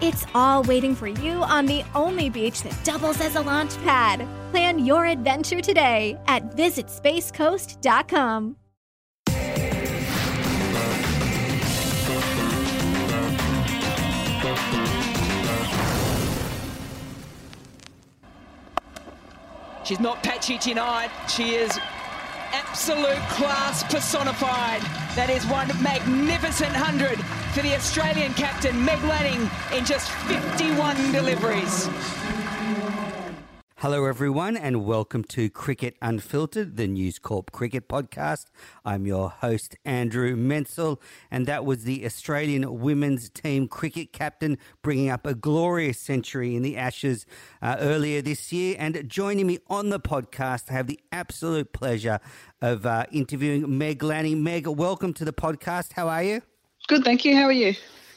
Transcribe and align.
It's 0.00 0.26
all 0.34 0.62
waiting 0.64 0.94
for 0.94 1.06
you 1.06 1.42
on 1.42 1.64
the 1.64 1.82
only 1.94 2.28
beach 2.28 2.60
that 2.62 2.78
doubles 2.84 3.22
as 3.22 3.36
a 3.36 3.40
launch 3.40 3.74
pad. 3.78 4.28
Plan 4.50 4.84
your 4.84 5.06
adventure 5.06 5.62
today 5.62 6.18
at 6.26 6.54
visitspacecoast.com. 6.54 8.56
She's 19.84 20.00
not 20.00 20.22
patchy 20.22 20.58
tonight. 20.58 21.10
She 21.28 21.54
is 21.54 21.78
absolute 22.56 23.20
class 23.28 23.84
personified. 23.84 24.80
That 25.14 25.28
is 25.28 25.46
one 25.46 25.68
magnificent 25.82 26.74
hundred 26.74 27.18
for 27.52 27.60
the 27.60 27.74
Australian 27.74 28.32
captain, 28.32 28.82
Meg 28.82 29.02
Lanning, 29.04 29.50
in 29.76 29.84
just 29.84 30.10
51 30.24 30.96
deliveries. 31.12 31.88
Hello, 33.80 34.06
everyone, 34.06 34.56
and 34.56 34.86
welcome 34.86 35.22
to 35.24 35.50
Cricket 35.50 35.98
Unfiltered, 36.00 36.78
the 36.78 36.86
News 36.86 37.18
Corp 37.18 37.52
cricket 37.52 37.90
podcast. 37.90 38.46
I'm 38.86 39.04
your 39.04 39.28
host, 39.28 39.76
Andrew 39.84 40.34
Menczel, 40.34 40.98
and 41.30 41.44
that 41.46 41.66
was 41.66 41.84
the 41.84 42.06
Australian 42.06 42.80
women's 42.80 43.28
team 43.28 43.68
cricket 43.68 44.14
captain 44.14 44.56
bringing 44.80 45.10
up 45.10 45.26
a 45.26 45.34
glorious 45.34 45.98
century 45.98 46.56
in 46.56 46.62
the 46.62 46.74
Ashes 46.74 47.26
uh, 47.60 47.76
earlier 47.78 48.22
this 48.22 48.50
year. 48.50 48.76
And 48.78 49.06
joining 49.10 49.46
me 49.46 49.58
on 49.68 49.90
the 49.90 50.00
podcast, 50.00 50.70
I 50.70 50.72
have 50.72 50.86
the 50.86 50.98
absolute 51.12 51.74
pleasure 51.74 52.18
of 52.62 52.86
uh, 52.86 53.04
interviewing 53.12 53.76
Meg 53.76 54.02
Lanning. 54.02 54.42
Meg, 54.42 54.66
welcome 54.66 55.12
to 55.12 55.24
the 55.26 55.34
podcast. 55.34 55.92
How 55.92 56.08
are 56.08 56.22
you? 56.22 56.40
Good, 56.88 57.04
thank 57.04 57.26
you. 57.26 57.36
How 57.36 57.42
are 57.42 57.52
you? 57.52 57.74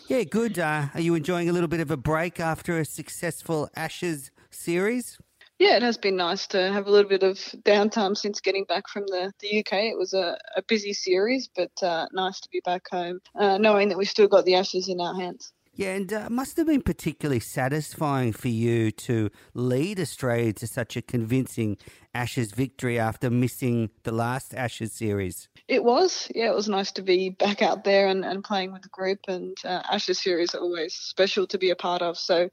Yeah, 0.08 0.24
good. 0.24 0.58
Uh, 0.58 0.88
are 0.94 1.02
you 1.02 1.16
enjoying 1.16 1.50
a 1.50 1.52
little 1.52 1.68
bit 1.68 1.82
of 1.82 1.92
a 1.92 1.98
break 1.98 2.40
after 2.40 2.80
a 2.80 2.86
successful 2.86 3.70
Ashes 3.76 4.32
series? 4.50 5.20
Yeah, 5.60 5.76
it 5.76 5.84
has 5.84 5.98
been 5.98 6.16
nice 6.16 6.48
to 6.48 6.72
have 6.72 6.88
a 6.88 6.90
little 6.90 7.10
bit 7.10 7.22
of 7.22 7.38
downtime 7.64 8.16
since 8.16 8.40
getting 8.40 8.64
back 8.64 8.88
from 8.88 9.04
the, 9.08 9.34
the 9.42 9.60
UK. 9.60 9.74
It 9.74 9.98
was 9.98 10.14
a, 10.14 10.38
a 10.56 10.62
busy 10.62 10.94
series, 10.94 11.50
but 11.54 11.72
uh, 11.84 12.08
nice 12.14 12.40
to 12.40 12.50
be 12.50 12.62
back 12.64 12.84
home, 12.90 13.20
uh, 13.36 13.58
knowing 13.58 13.90
that 13.90 13.98
we've 13.98 14.10
still 14.10 14.30
got 14.30 14.46
the 14.46 14.56
Ashes 14.56 14.88
in 14.88 15.02
our 15.02 15.14
hands. 15.14 15.52
Yeah, 15.74 15.96
and 15.96 16.12
uh, 16.12 16.30
must 16.30 16.56
have 16.58 16.68
been 16.68 16.82
particularly 16.82 17.42
satisfying 17.42 18.32
for 18.32 18.48
you 18.48 18.92
to 18.92 19.30
lead 19.54 20.00
Australia 20.00 20.54
to 20.54 20.68
such 20.68 20.96
a 20.96 21.02
convincing 21.02 21.78
Ashes 22.14 22.52
victory 22.52 22.98
after 22.98 23.30
missing 23.30 23.90
the 24.04 24.14
last 24.14 24.54
Ashes 24.54 24.94
series. 24.94 25.50
It 25.68 25.84
was, 25.84 26.32
yeah, 26.34 26.50
it 26.50 26.56
was 26.56 26.70
nice 26.70 26.92
to 26.94 27.02
be 27.02 27.30
back 27.30 27.62
out 27.62 27.84
there 27.84 28.08
and, 28.08 28.24
and 28.24 28.44
playing 28.44 28.72
with 28.72 28.82
the 28.82 28.90
group. 28.90 29.20
And 29.28 29.58
uh, 29.66 29.82
Ashes 29.92 30.22
series 30.22 30.56
are 30.56 30.62
always 30.62 30.94
special 30.94 31.46
to 31.48 31.58
be 31.58 31.70
a 31.70 31.76
part 31.76 32.02
of. 32.02 32.18
So 32.18 32.50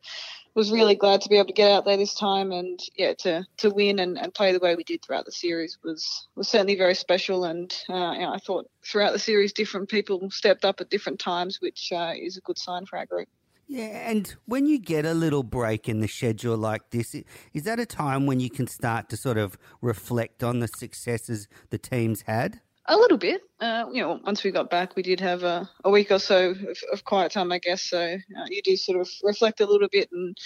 was 0.57 0.73
really 0.73 0.95
glad 0.95 1.21
to 1.21 1.29
be 1.29 1.37
able 1.37 1.47
to 1.47 1.53
get 1.53 1.71
out 1.71 1.85
there 1.85 1.99
this 1.99 2.15
time 2.15 2.51
and 2.51 2.81
yeah 2.97 3.13
to 3.13 3.45
to 3.59 3.71
win 3.71 3.99
and, 3.99 4.19
and 4.19 4.33
play 4.33 4.53
the 4.53 4.59
way 4.59 4.75
we 4.75 4.83
did 4.83 5.05
throughout 5.05 5.27
the 5.27 5.31
series 5.31 5.79
was 5.85 6.27
was 6.35 6.49
certainly 6.49 6.77
very 6.77 6.95
special 6.95 7.45
and 7.45 7.77
uh, 7.91 8.13
you 8.13 8.21
know, 8.21 8.33
I 8.33 8.39
thought 8.39 8.69
throughout 8.85 9.13
the 9.13 9.19
series 9.19 9.53
different 9.53 9.91
people 9.91 10.29
stepped 10.31 10.65
up 10.65 10.81
at 10.81 10.91
different 10.91 11.21
times 11.21 11.61
which 11.61 11.93
uh, 11.93 12.15
is 12.17 12.39
a 12.39 12.41
good 12.41 12.59
sign 12.59 12.87
for 12.87 12.99
our 12.99 13.07
group. 13.07 13.29
Yeah, 13.69 14.09
and 14.09 14.33
when 14.47 14.67
you 14.67 14.79
get 14.79 15.05
a 15.05 15.13
little 15.13 15.43
break 15.43 15.89
in 15.89 15.99
the 15.99 16.07
schedule 16.07 16.57
like 16.57 16.91
this, 16.91 17.17
is 17.53 17.65
that 17.65 17.81
a 17.81 17.87
time 17.87 18.25
when 18.25 18.39
you 18.39 18.49
can 18.49 18.69
start 18.69 19.09
to 19.09 19.17
sort 19.17 19.39
of 19.39 19.59
reflect 19.83 20.45
on 20.45 20.61
the 20.61 20.69
successes 20.69 21.49
the 21.71 21.79
team's 21.79 22.23
had? 22.23 22.61
A 22.89 22.97
little 22.97 23.19
bit. 23.19 23.43
Uh, 23.61 23.87
you 23.93 24.01
know, 24.01 24.21
once 24.25 24.45
we 24.45 24.53
got 24.53 24.71
back, 24.71 24.95
we 24.95 25.03
did 25.03 25.19
have 25.21 25.43
a, 25.43 25.69
a 25.85 25.91
week 25.91 26.11
or 26.11 26.21
so 26.21 26.51
of, 26.51 26.79
of, 26.93 27.05
quiet 27.05 27.33
time, 27.33 27.51
I 27.51 27.59
guess. 27.59 27.83
So 27.83 27.99
uh, 28.01 28.45
you 28.49 28.63
do 28.63 28.77
sort 28.77 29.01
of 29.01 29.09
reflect 29.25 29.61
a 29.61 29.67
little 29.67 29.89
bit, 29.91 30.09
and 30.13 30.37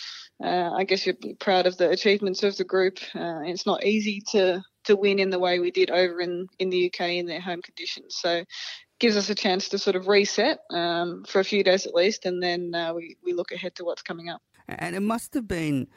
uh, 0.42 0.70
I 0.74 0.84
guess 0.84 1.04
you're 1.04 1.16
proud 1.38 1.66
of 1.66 1.76
the 1.76 1.90
achievements 1.90 2.42
of 2.42 2.56
the 2.56 2.64
group. 2.64 2.98
Uh, 3.14 3.40
it's 3.44 3.66
not 3.66 3.84
easy 3.84 4.22
to 4.32 4.62
to 4.84 4.96
win 4.96 5.18
in 5.18 5.28
the 5.28 5.38
way 5.38 5.58
we 5.58 5.70
did 5.70 5.90
over 5.90 6.20
in 6.20 6.46
in 6.58 6.70
the 6.70 6.86
UK 6.86 7.10
in 7.10 7.26
their 7.26 7.40
home 7.40 7.60
conditions. 7.60 8.16
So 8.18 8.44
gives 9.00 9.16
us 9.16 9.28
a 9.28 9.34
chance 9.34 9.68
to 9.70 9.78
sort 9.78 9.96
of 9.96 10.08
reset 10.08 10.60
um, 10.70 11.24
for 11.26 11.40
a 11.40 11.44
few 11.44 11.62
days 11.62 11.86
at 11.86 11.94
least, 11.94 12.24
and 12.24 12.42
then 12.42 12.74
uh, 12.74 12.94
we 12.94 13.16
we 13.22 13.34
look 13.34 13.52
ahead 13.52 13.74
to 13.74 13.84
what's 13.84 14.02
coming 14.02 14.30
up. 14.30 14.40
And 14.68 14.96
it 14.96 15.00
must 15.00 15.34
have 15.34 15.46
been 15.46 15.88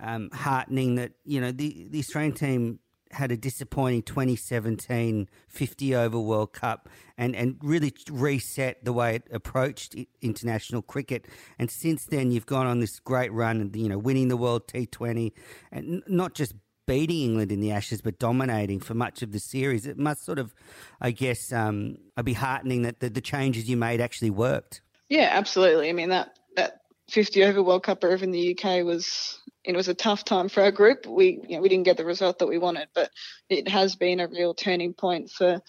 um, 0.00 0.30
heartening 0.32 0.96
that 0.96 1.12
you 1.24 1.40
know 1.40 1.52
the 1.52 1.86
the 1.90 2.00
Australian 2.00 2.32
team 2.32 2.80
had 3.12 3.30
a 3.30 3.36
disappointing 3.36 4.02
2017 4.02 5.28
50 5.48 5.94
over 5.94 6.18
World 6.18 6.52
Cup 6.52 6.88
and, 7.18 7.36
and 7.36 7.56
really 7.62 7.92
reset 8.10 8.84
the 8.84 8.92
way 8.92 9.16
it 9.16 9.28
approached 9.30 9.94
international 10.20 10.82
cricket. 10.82 11.26
And 11.58 11.70
since 11.70 12.06
then, 12.06 12.30
you've 12.30 12.46
gone 12.46 12.66
on 12.66 12.80
this 12.80 12.98
great 13.00 13.32
run, 13.32 13.70
you 13.74 13.88
know, 13.88 13.98
winning 13.98 14.28
the 14.28 14.36
World 14.36 14.66
T20 14.66 15.32
and 15.70 16.02
not 16.06 16.34
just 16.34 16.54
beating 16.86 17.22
England 17.22 17.52
in 17.52 17.60
the 17.60 17.70
Ashes, 17.70 18.00
but 18.00 18.18
dominating 18.18 18.80
for 18.80 18.94
much 18.94 19.22
of 19.22 19.32
the 19.32 19.38
series. 19.38 19.86
It 19.86 19.98
must 19.98 20.24
sort 20.24 20.38
of, 20.38 20.54
I 21.00 21.10
guess, 21.10 21.52
um, 21.52 21.98
be 22.24 22.32
heartening 22.32 22.82
that 22.82 23.00
the, 23.00 23.10
the 23.10 23.20
changes 23.20 23.68
you 23.68 23.76
made 23.76 24.00
actually 24.00 24.30
worked. 24.30 24.80
Yeah, 25.08 25.28
absolutely. 25.32 25.90
I 25.90 25.92
mean, 25.92 26.08
that, 26.08 26.38
that 26.56 26.80
50 27.10 27.44
over 27.44 27.62
World 27.62 27.84
Cup 27.84 28.04
over 28.04 28.24
in 28.24 28.30
the 28.30 28.58
UK 28.58 28.84
was 28.84 29.38
it 29.64 29.76
was 29.76 29.88
a 29.88 29.94
tough 29.94 30.24
time 30.24 30.48
for 30.48 30.62
our 30.62 30.72
group. 30.72 31.06
We 31.06 31.40
you 31.48 31.56
know, 31.56 31.62
we 31.62 31.68
didn't 31.68 31.84
get 31.84 31.96
the 31.96 32.04
result 32.04 32.38
that 32.38 32.48
we 32.48 32.58
wanted, 32.58 32.88
but 32.94 33.10
it 33.48 33.68
has 33.68 33.94
been 33.94 34.20
a 34.20 34.28
real 34.28 34.54
turning 34.54 34.92
point 34.92 35.30
for 35.30 35.60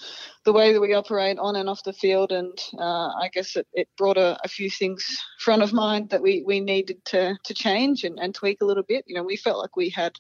the 0.46 0.54
way 0.54 0.74
that 0.74 0.82
we 0.82 0.94
operate 0.94 1.38
on 1.38 1.56
and 1.56 1.70
off 1.70 1.84
the 1.84 1.94
field. 1.94 2.32
And 2.32 2.58
uh, 2.78 3.10
I 3.10 3.30
guess 3.32 3.56
it, 3.56 3.68
it 3.74 3.88
brought 3.98 4.18
a, 4.18 4.38
a, 4.44 4.48
few 4.48 4.70
things 4.70 5.06
front 5.40 5.62
of 5.62 5.74
mind 5.74 6.10
that 6.10 6.22
we, 6.22 6.44
we 6.46 6.60
needed 6.60 7.06
to 7.06 7.38
to 7.44 7.54
change 7.54 8.04
and, 8.04 8.20
and 8.20 8.34
tweak 8.34 8.62
a 8.62 8.66
little 8.66 8.84
bit. 8.84 9.06
You 9.08 9.16
know, 9.16 9.24
we 9.24 9.38
felt 9.38 9.60
like 9.60 9.76
we 9.76 9.90
had 9.90 10.14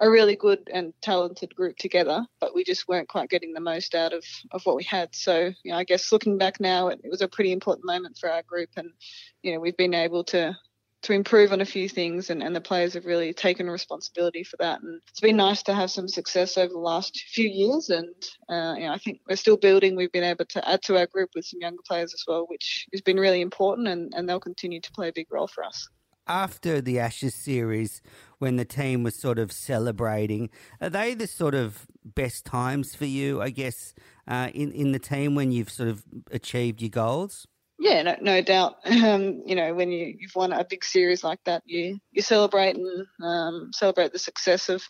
a 0.00 0.10
really 0.10 0.34
good 0.34 0.68
and 0.72 0.92
talented 1.02 1.54
group 1.54 1.76
together, 1.76 2.26
but 2.40 2.54
we 2.54 2.64
just 2.64 2.88
weren't 2.88 3.08
quite 3.08 3.30
getting 3.30 3.52
the 3.52 3.60
most 3.60 3.94
out 3.94 4.12
of, 4.12 4.24
of 4.50 4.64
what 4.64 4.76
we 4.76 4.82
had. 4.82 5.14
So, 5.14 5.52
you 5.62 5.72
know, 5.72 5.78
I 5.78 5.84
guess 5.84 6.10
looking 6.10 6.36
back 6.36 6.58
now, 6.58 6.88
it, 6.88 7.00
it 7.04 7.10
was 7.10 7.22
a 7.22 7.28
pretty 7.28 7.52
important 7.52 7.86
moment 7.86 8.18
for 8.18 8.30
our 8.30 8.42
group, 8.42 8.70
and 8.76 8.90
you 9.42 9.52
know, 9.52 9.60
we've 9.60 9.76
been 9.76 9.94
able 9.94 10.24
to 10.24 10.56
to 11.04 11.12
improve 11.12 11.52
on 11.52 11.60
a 11.60 11.66
few 11.66 11.88
things, 11.88 12.30
and, 12.30 12.42
and 12.42 12.54
the 12.54 12.60
players 12.60 12.94
have 12.94 13.06
really 13.06 13.32
taken 13.32 13.70
responsibility 13.70 14.42
for 14.42 14.56
that. 14.58 14.82
And 14.82 15.00
it's 15.08 15.20
been 15.20 15.36
nice 15.36 15.62
to 15.64 15.74
have 15.74 15.90
some 15.90 16.08
success 16.08 16.58
over 16.58 16.72
the 16.72 16.78
last 16.78 17.18
few 17.28 17.48
years, 17.48 17.90
and 17.90 18.14
uh, 18.48 18.74
you 18.76 18.86
know, 18.86 18.92
I 18.92 18.98
think 18.98 19.20
we're 19.28 19.36
still 19.36 19.56
building. 19.56 19.96
We've 19.96 20.12
been 20.12 20.24
able 20.24 20.46
to 20.46 20.68
add 20.68 20.82
to 20.82 20.98
our 20.98 21.06
group 21.06 21.30
with 21.34 21.44
some 21.44 21.60
younger 21.60 21.82
players 21.86 22.12
as 22.12 22.24
well, 22.26 22.46
which 22.48 22.86
has 22.92 23.00
been 23.00 23.18
really 23.18 23.40
important, 23.40 23.88
and, 23.88 24.12
and 24.14 24.28
they'll 24.28 24.40
continue 24.40 24.80
to 24.80 24.92
play 24.92 25.08
a 25.08 25.12
big 25.12 25.26
role 25.30 25.48
for 25.48 25.64
us 25.64 25.88
after 26.26 26.80
the 26.80 26.98
Ashes 26.98 27.34
series, 27.34 28.00
when 28.38 28.56
the 28.56 28.64
team 28.64 29.02
was 29.02 29.14
sort 29.14 29.38
of 29.38 29.52
celebrating, 29.52 30.50
are 30.80 30.90
they 30.90 31.14
the 31.14 31.26
sort 31.26 31.54
of 31.54 31.86
best 32.04 32.44
times 32.44 32.94
for 32.94 33.04
you? 33.04 33.40
I 33.40 33.50
guess 33.50 33.94
uh, 34.26 34.50
in 34.54 34.72
in 34.72 34.92
the 34.92 34.98
team 34.98 35.34
when 35.34 35.52
you've 35.52 35.70
sort 35.70 35.88
of 35.88 36.04
achieved 36.30 36.80
your 36.80 36.90
goals. 36.90 37.46
Yeah, 37.78 38.02
no, 38.02 38.16
no 38.20 38.40
doubt. 38.40 38.76
Um, 39.04 39.42
you 39.44 39.54
know, 39.54 39.74
when 39.74 39.90
you, 39.90 40.14
you've 40.18 40.34
won 40.34 40.52
a 40.52 40.64
big 40.64 40.84
series 40.84 41.22
like 41.22 41.40
that, 41.44 41.62
you 41.66 41.98
you 42.12 42.22
celebrate 42.22 42.76
and 42.76 43.06
um, 43.22 43.70
celebrate 43.72 44.12
the 44.12 44.18
success 44.18 44.68
of 44.68 44.82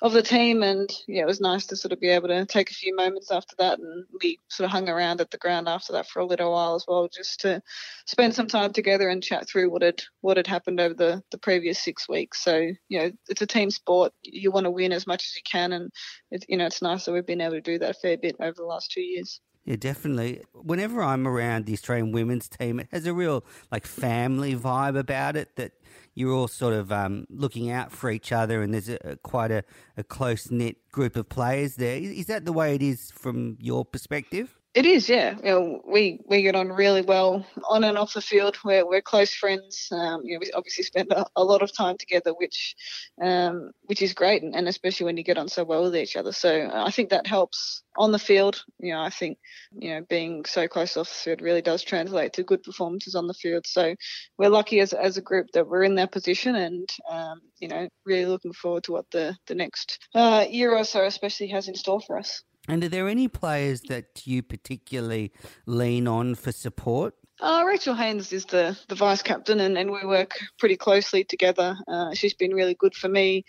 of 0.00 0.12
the 0.12 0.22
team. 0.22 0.62
And 0.62 0.90
yeah, 1.06 1.22
it 1.22 1.26
was 1.26 1.40
nice 1.40 1.66
to 1.66 1.76
sort 1.76 1.92
of 1.92 2.00
be 2.00 2.08
able 2.08 2.28
to 2.28 2.44
take 2.44 2.70
a 2.70 2.74
few 2.74 2.96
moments 2.96 3.30
after 3.30 3.54
that. 3.58 3.78
And 3.78 4.04
we 4.20 4.40
sort 4.48 4.64
of 4.64 4.72
hung 4.72 4.88
around 4.88 5.20
at 5.20 5.30
the 5.30 5.38
ground 5.38 5.68
after 5.68 5.92
that 5.92 6.08
for 6.08 6.18
a 6.20 6.26
little 6.26 6.50
while 6.50 6.74
as 6.74 6.84
well, 6.88 7.08
just 7.14 7.40
to 7.42 7.62
spend 8.06 8.34
some 8.34 8.48
time 8.48 8.72
together 8.72 9.08
and 9.08 9.22
chat 9.22 9.48
through 9.48 9.70
what 9.70 9.82
had 9.82 10.02
what 10.22 10.36
had 10.38 10.48
happened 10.48 10.80
over 10.80 10.94
the 10.94 11.22
the 11.30 11.38
previous 11.38 11.78
six 11.78 12.08
weeks. 12.08 12.42
So 12.42 12.56
you 12.88 12.98
know, 12.98 13.10
it's 13.28 13.42
a 13.42 13.46
team 13.46 13.70
sport. 13.70 14.12
You 14.22 14.50
want 14.50 14.64
to 14.64 14.70
win 14.70 14.92
as 14.92 15.06
much 15.06 15.24
as 15.24 15.36
you 15.36 15.42
can, 15.50 15.72
and 15.72 15.92
it, 16.30 16.44
you 16.48 16.56
know, 16.56 16.66
it's 16.66 16.82
nice 16.82 17.04
that 17.04 17.12
we've 17.12 17.26
been 17.26 17.40
able 17.40 17.54
to 17.54 17.60
do 17.60 17.78
that 17.78 17.90
a 17.90 17.94
fair 17.94 18.16
bit 18.16 18.36
over 18.40 18.56
the 18.56 18.64
last 18.64 18.90
two 18.90 19.02
years. 19.02 19.40
Yeah, 19.64 19.76
definitely. 19.76 20.42
Whenever 20.54 21.02
I'm 21.02 21.26
around 21.26 21.66
the 21.66 21.72
Australian 21.72 22.10
women's 22.10 22.48
team, 22.48 22.80
it 22.80 22.88
has 22.90 23.06
a 23.06 23.14
real 23.14 23.44
like 23.70 23.86
family 23.86 24.56
vibe 24.56 24.98
about 24.98 25.36
it 25.36 25.54
that 25.56 25.72
you're 26.14 26.32
all 26.32 26.48
sort 26.48 26.74
of 26.74 26.90
um, 26.90 27.26
looking 27.30 27.70
out 27.70 27.92
for 27.92 28.10
each 28.10 28.32
other, 28.32 28.62
and 28.62 28.74
there's 28.74 28.88
a, 28.88 28.98
a 29.04 29.16
quite 29.16 29.52
a, 29.52 29.62
a 29.96 30.02
close 30.02 30.50
knit 30.50 30.90
group 30.90 31.14
of 31.14 31.28
players 31.28 31.76
there. 31.76 31.96
Is 31.96 32.26
that 32.26 32.44
the 32.44 32.52
way 32.52 32.74
it 32.74 32.82
is 32.82 33.12
from 33.12 33.56
your 33.60 33.84
perspective? 33.84 34.58
It 34.74 34.86
is, 34.86 35.06
yeah. 35.06 35.36
You 35.36 35.44
know, 35.44 35.82
we 35.86 36.18
we 36.26 36.40
get 36.40 36.56
on 36.56 36.68
really 36.68 37.02
well 37.02 37.44
on 37.68 37.84
and 37.84 37.98
off 37.98 38.14
the 38.14 38.22
field. 38.22 38.56
We're 38.64 38.86
we're 38.86 39.02
close 39.02 39.34
friends. 39.34 39.88
Um, 39.92 40.22
you 40.24 40.32
know, 40.32 40.38
we 40.40 40.50
obviously 40.52 40.84
spend 40.84 41.12
a, 41.12 41.26
a 41.36 41.44
lot 41.44 41.60
of 41.60 41.76
time 41.76 41.98
together, 41.98 42.32
which 42.32 42.74
um, 43.20 43.72
which 43.82 44.00
is 44.00 44.14
great, 44.14 44.42
and, 44.42 44.56
and, 44.56 44.66
especially 44.68 45.04
when 45.04 45.18
you 45.18 45.24
get 45.24 45.36
on 45.36 45.48
so 45.48 45.62
well 45.62 45.82
with 45.82 45.94
each 45.94 46.16
other. 46.16 46.32
So 46.32 46.70
I 46.72 46.90
think 46.90 47.10
that 47.10 47.26
helps 47.26 47.82
on 47.98 48.12
the 48.12 48.18
field. 48.18 48.64
You 48.78 48.94
know, 48.94 49.02
I 49.02 49.10
think 49.10 49.36
you 49.72 49.90
know 49.90 50.06
being 50.08 50.46
so 50.46 50.66
close 50.68 50.96
off 50.96 51.08
the 51.08 51.14
field 51.14 51.42
really 51.42 51.62
does 51.62 51.82
translate 51.82 52.32
to 52.34 52.42
good 52.42 52.62
performances 52.62 53.14
on 53.14 53.26
the 53.26 53.34
field. 53.34 53.66
So 53.66 53.94
we're 54.38 54.48
lucky 54.48 54.80
as 54.80 54.94
as 54.94 55.18
a 55.18 55.22
group 55.22 55.48
that 55.52 55.68
we're 55.68 55.84
in 55.84 55.96
that 55.96 56.12
position, 56.12 56.54
and 56.54 56.88
um, 57.10 57.42
you 57.60 57.68
know, 57.68 57.90
really 58.06 58.24
looking 58.24 58.54
forward 58.54 58.84
to 58.84 58.92
what 58.92 59.10
the 59.10 59.36
the 59.48 59.54
next 59.54 59.98
uh, 60.14 60.46
year 60.48 60.74
or 60.74 60.84
so, 60.84 61.04
especially, 61.04 61.48
has 61.48 61.68
in 61.68 61.74
store 61.74 62.00
for 62.00 62.16
us. 62.16 62.42
And 62.68 62.84
are 62.84 62.88
there 62.88 63.08
any 63.08 63.28
players 63.28 63.80
that 63.82 64.26
you 64.26 64.42
particularly 64.42 65.32
lean 65.66 66.06
on 66.06 66.34
for 66.34 66.52
support? 66.52 67.14
Uh, 67.40 67.64
Rachael 67.66 67.96
Haynes 67.96 68.32
is 68.32 68.44
the, 68.44 68.78
the 68.86 68.94
vice 68.94 69.20
captain, 69.20 69.58
and, 69.58 69.76
and 69.76 69.90
we 69.90 70.06
work 70.06 70.38
pretty 70.60 70.76
closely 70.76 71.24
together. 71.24 71.76
Uh, 71.88 72.14
she's 72.14 72.34
been 72.34 72.54
really 72.54 72.74
good 72.74 72.94
for 72.94 73.08
me 73.08 73.44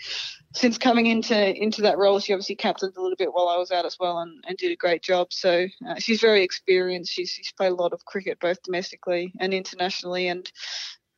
since 0.56 0.80
coming 0.80 1.06
into 1.06 1.56
into 1.62 1.84
that 1.84 2.00
role. 2.00 2.20
She 2.20 2.34
obviously 2.34 2.56
captained 2.56 2.98
a 2.98 3.02
little 3.02 3.16
bit 3.16 3.32
while 3.32 3.50
I 3.50 3.58
was 3.58 3.70
out 3.70 3.86
as 3.86 3.98
well, 4.00 4.18
and, 4.18 4.44
and 4.48 4.58
did 4.58 4.72
a 4.72 4.76
great 4.76 5.04
job. 5.04 5.32
So 5.32 5.68
uh, 5.88 5.96
she's 6.00 6.22
very 6.22 6.42
experienced. 6.42 7.12
She's, 7.12 7.30
she's 7.30 7.54
played 7.56 7.72
a 7.72 7.76
lot 7.76 7.94
of 7.94 8.04
cricket 8.04 8.40
both 8.40 8.64
domestically 8.64 9.32
and 9.40 9.54
internationally, 9.54 10.28
and 10.28 10.52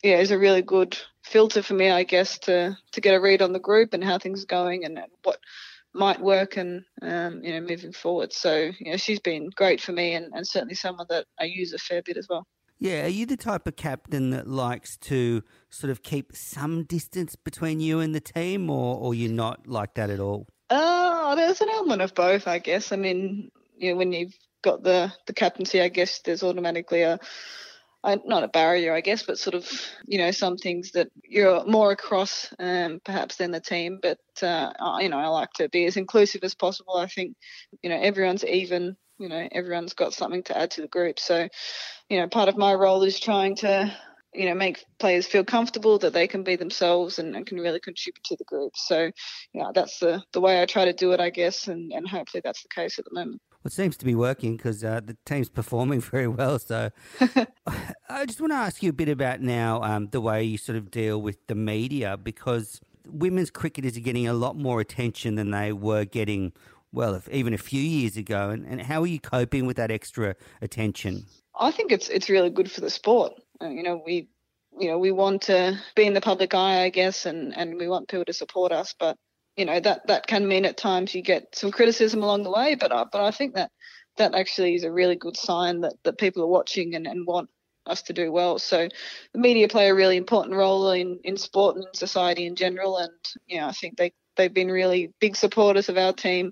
yeah, 0.03 0.17
is 0.17 0.31
a 0.31 0.37
really 0.37 0.61
good 0.61 0.97
filter 1.23 1.61
for 1.61 1.75
me, 1.75 1.89
I 1.89 2.03
guess, 2.03 2.39
to 2.39 2.77
to 2.91 3.01
get 3.01 3.15
a 3.15 3.21
read 3.21 3.41
on 3.41 3.53
the 3.53 3.59
group 3.59 3.93
and 3.93 4.03
how 4.03 4.17
things 4.17 4.43
are 4.43 4.47
going 4.47 4.83
and 4.83 4.99
what 5.23 5.39
might 5.95 6.19
work 6.19 6.57
and 6.57 6.83
um, 7.01 7.43
you 7.43 7.53
know 7.53 7.61
moving 7.61 7.93
forward. 7.93 8.33
So 8.33 8.71
you 8.79 8.91
know 8.91 8.97
she's 8.97 9.19
been 9.19 9.49
great 9.55 9.81
for 9.81 9.91
me 9.91 10.13
and, 10.13 10.33
and 10.33 10.47
certainly 10.47 10.75
someone 10.75 11.07
that 11.09 11.25
I 11.39 11.45
use 11.45 11.73
a 11.73 11.77
fair 11.77 12.01
bit 12.01 12.17
as 12.17 12.27
well. 12.29 12.45
Yeah, 12.77 13.05
are 13.05 13.09
you 13.09 13.25
the 13.25 13.37
type 13.37 13.67
of 13.67 13.77
captain 13.77 14.31
that 14.31 14.47
likes 14.47 14.97
to 14.97 15.43
sort 15.69 15.91
of 15.91 16.03
keep 16.03 16.35
some 16.35 16.83
distance 16.83 17.35
between 17.35 17.79
you 17.79 17.99
and 18.01 18.13
the 18.13 18.19
team, 18.19 18.69
or 18.69 18.97
or 18.97 19.15
you're 19.15 19.31
not 19.31 19.67
like 19.67 19.95
that 19.95 20.09
at 20.09 20.19
all? 20.19 20.47
Uh, 20.69 21.35
there's 21.35 21.61
an 21.61 21.69
element 21.69 22.01
of 22.01 22.13
both, 22.13 22.47
I 22.47 22.59
guess. 22.59 22.91
I 22.91 22.97
mean, 22.97 23.49
you 23.77 23.91
know, 23.91 23.97
when 23.97 24.11
you've 24.11 24.35
got 24.61 24.83
the 24.83 25.13
the 25.25 25.33
captaincy, 25.33 25.81
I 25.81 25.87
guess 25.87 26.19
there's 26.19 26.43
automatically 26.43 27.03
a 27.03 27.19
not 28.25 28.43
a 28.43 28.47
barrier, 28.47 28.93
I 28.93 29.01
guess, 29.01 29.23
but 29.23 29.39
sort 29.39 29.55
of, 29.55 29.69
you 30.05 30.17
know, 30.17 30.31
some 30.31 30.57
things 30.57 30.91
that 30.91 31.09
you're 31.23 31.65
more 31.65 31.91
across 31.91 32.53
um, 32.59 33.01
perhaps 33.03 33.37
than 33.37 33.51
the 33.51 33.59
team. 33.59 33.99
But, 34.01 34.19
uh, 34.43 34.71
you 35.01 35.09
know, 35.09 35.17
I 35.17 35.27
like 35.27 35.51
to 35.53 35.69
be 35.69 35.85
as 35.85 35.97
inclusive 35.97 36.43
as 36.43 36.53
possible. 36.53 36.97
I 36.97 37.07
think, 37.07 37.35
you 37.81 37.89
know, 37.89 37.99
everyone's 37.99 38.45
even, 38.45 38.95
you 39.17 39.29
know, 39.29 39.47
everyone's 39.51 39.93
got 39.93 40.13
something 40.13 40.43
to 40.43 40.57
add 40.57 40.71
to 40.71 40.81
the 40.81 40.87
group. 40.87 41.19
So, 41.19 41.47
you 42.09 42.19
know, 42.19 42.27
part 42.27 42.49
of 42.49 42.57
my 42.57 42.73
role 42.73 43.01
is 43.03 43.19
trying 43.19 43.55
to, 43.57 43.91
you 44.33 44.45
know, 44.45 44.55
make 44.55 44.83
players 44.99 45.25
feel 45.25 45.43
comfortable 45.43 45.97
that 45.99 46.13
they 46.13 46.27
can 46.27 46.43
be 46.43 46.57
themselves 46.57 47.19
and, 47.19 47.35
and 47.35 47.47
can 47.47 47.57
really 47.57 47.79
contribute 47.79 48.23
to 48.25 48.35
the 48.35 48.43
group. 48.43 48.73
So, 48.75 49.09
you 49.53 49.61
know, 49.61 49.71
that's 49.73 49.99
the, 49.99 50.21
the 50.33 50.41
way 50.41 50.61
I 50.61 50.65
try 50.65 50.85
to 50.85 50.93
do 50.93 51.13
it, 51.13 51.19
I 51.19 51.29
guess, 51.29 51.67
and, 51.67 51.91
and 51.91 52.07
hopefully 52.07 52.41
that's 52.43 52.61
the 52.61 52.69
case 52.69 52.99
at 52.99 53.05
the 53.05 53.13
moment. 53.13 53.41
Well, 53.65 53.69
it 53.69 53.73
seems 53.73 53.97
to 53.97 54.05
be 54.05 54.13
working 54.13 54.57
because 54.57 54.83
uh, 54.83 55.01
the 55.03 55.17
team's 55.25 55.49
performing 55.59 55.99
very 55.99 56.27
well. 56.27 56.59
So, 56.59 56.91
I 58.07 58.27
just 58.27 58.39
want 58.39 58.51
to 58.51 58.57
ask 58.57 58.83
you 58.83 58.91
a 58.91 58.93
bit 58.93 59.09
about 59.09 59.41
now 59.41 59.81
um, 59.81 60.09
the 60.11 60.21
way 60.21 60.43
you 60.43 60.59
sort 60.59 60.77
of 60.77 60.91
deal 60.91 61.19
with 61.19 61.47
the 61.47 61.55
media 61.55 62.15
because 62.15 62.79
women's 63.07 63.49
cricketers 63.49 63.97
are 63.97 64.01
getting 64.01 64.27
a 64.27 64.33
lot 64.33 64.55
more 64.55 64.81
attention 64.81 65.33
than 65.33 65.49
they 65.49 65.73
were 65.73 66.05
getting, 66.05 66.53
well, 66.91 67.15
if, 67.15 67.27
even 67.29 67.55
a 67.55 67.57
few 67.57 67.81
years 67.81 68.17
ago. 68.17 68.51
And, 68.51 68.67
and 68.67 68.83
how 68.83 69.01
are 69.01 69.07
you 69.07 69.19
coping 69.19 69.65
with 69.65 69.77
that 69.77 69.89
extra 69.89 70.35
attention? 70.61 71.25
I 71.59 71.71
think 71.71 71.91
it's 71.91 72.07
it's 72.09 72.29
really 72.29 72.51
good 72.51 72.71
for 72.71 72.81
the 72.81 72.91
sport. 72.91 73.33
Uh, 73.59 73.69
you 73.69 73.81
know, 73.81 73.99
we 74.05 74.27
you 74.77 74.89
know 74.89 74.99
we 74.99 75.09
want 75.09 75.41
to 75.43 75.79
be 75.95 76.05
in 76.05 76.13
the 76.13 76.21
public 76.21 76.53
eye, 76.53 76.83
I 76.83 76.89
guess, 76.89 77.25
and 77.25 77.57
and 77.57 77.79
we 77.79 77.87
want 77.87 78.09
people 78.09 78.25
to 78.25 78.33
support 78.33 78.71
us. 78.71 78.93
But 78.99 79.17
you 79.57 79.65
know 79.65 79.79
that 79.79 80.07
that 80.07 80.27
can 80.27 80.47
mean 80.47 80.65
at 80.65 80.77
times 80.77 81.13
you 81.15 81.21
get 81.21 81.55
some 81.55 81.71
criticism 81.71 82.23
along 82.23 82.43
the 82.43 82.51
way. 82.51 82.75
But 82.75 82.91
I, 82.91 83.05
but 83.11 83.21
I 83.21 83.31
think 83.31 83.55
that 83.55 83.71
that 84.17 84.35
actually 84.35 84.75
is 84.75 84.83
a 84.83 84.91
really 84.91 85.15
good 85.15 85.37
sign 85.37 85.81
that 85.81 85.93
that 86.03 86.17
people 86.17 86.43
are 86.43 86.47
watching 86.47 86.95
and, 86.95 87.07
and 87.07 87.27
want 87.27 87.49
us 87.87 88.01
to 88.03 88.13
do 88.13 88.31
well. 88.31 88.59
So 88.59 88.87
the 89.33 89.39
media 89.39 89.67
play 89.67 89.89
a 89.89 89.95
really 89.95 90.17
important 90.17 90.55
role 90.55 90.91
in, 90.91 91.19
in 91.23 91.37
sport 91.37 91.75
and 91.75 91.85
society 91.93 92.45
in 92.45 92.55
general. 92.55 92.97
And, 92.97 93.11
you 93.47 93.59
know, 93.59 93.67
I 93.67 93.71
think 93.73 93.97
they, 93.97 94.11
they've 94.35 94.53
been 94.53 94.71
really 94.71 95.11
big 95.19 95.35
supporters 95.35 95.89
of 95.89 95.97
our 95.97 96.13
team, 96.13 96.51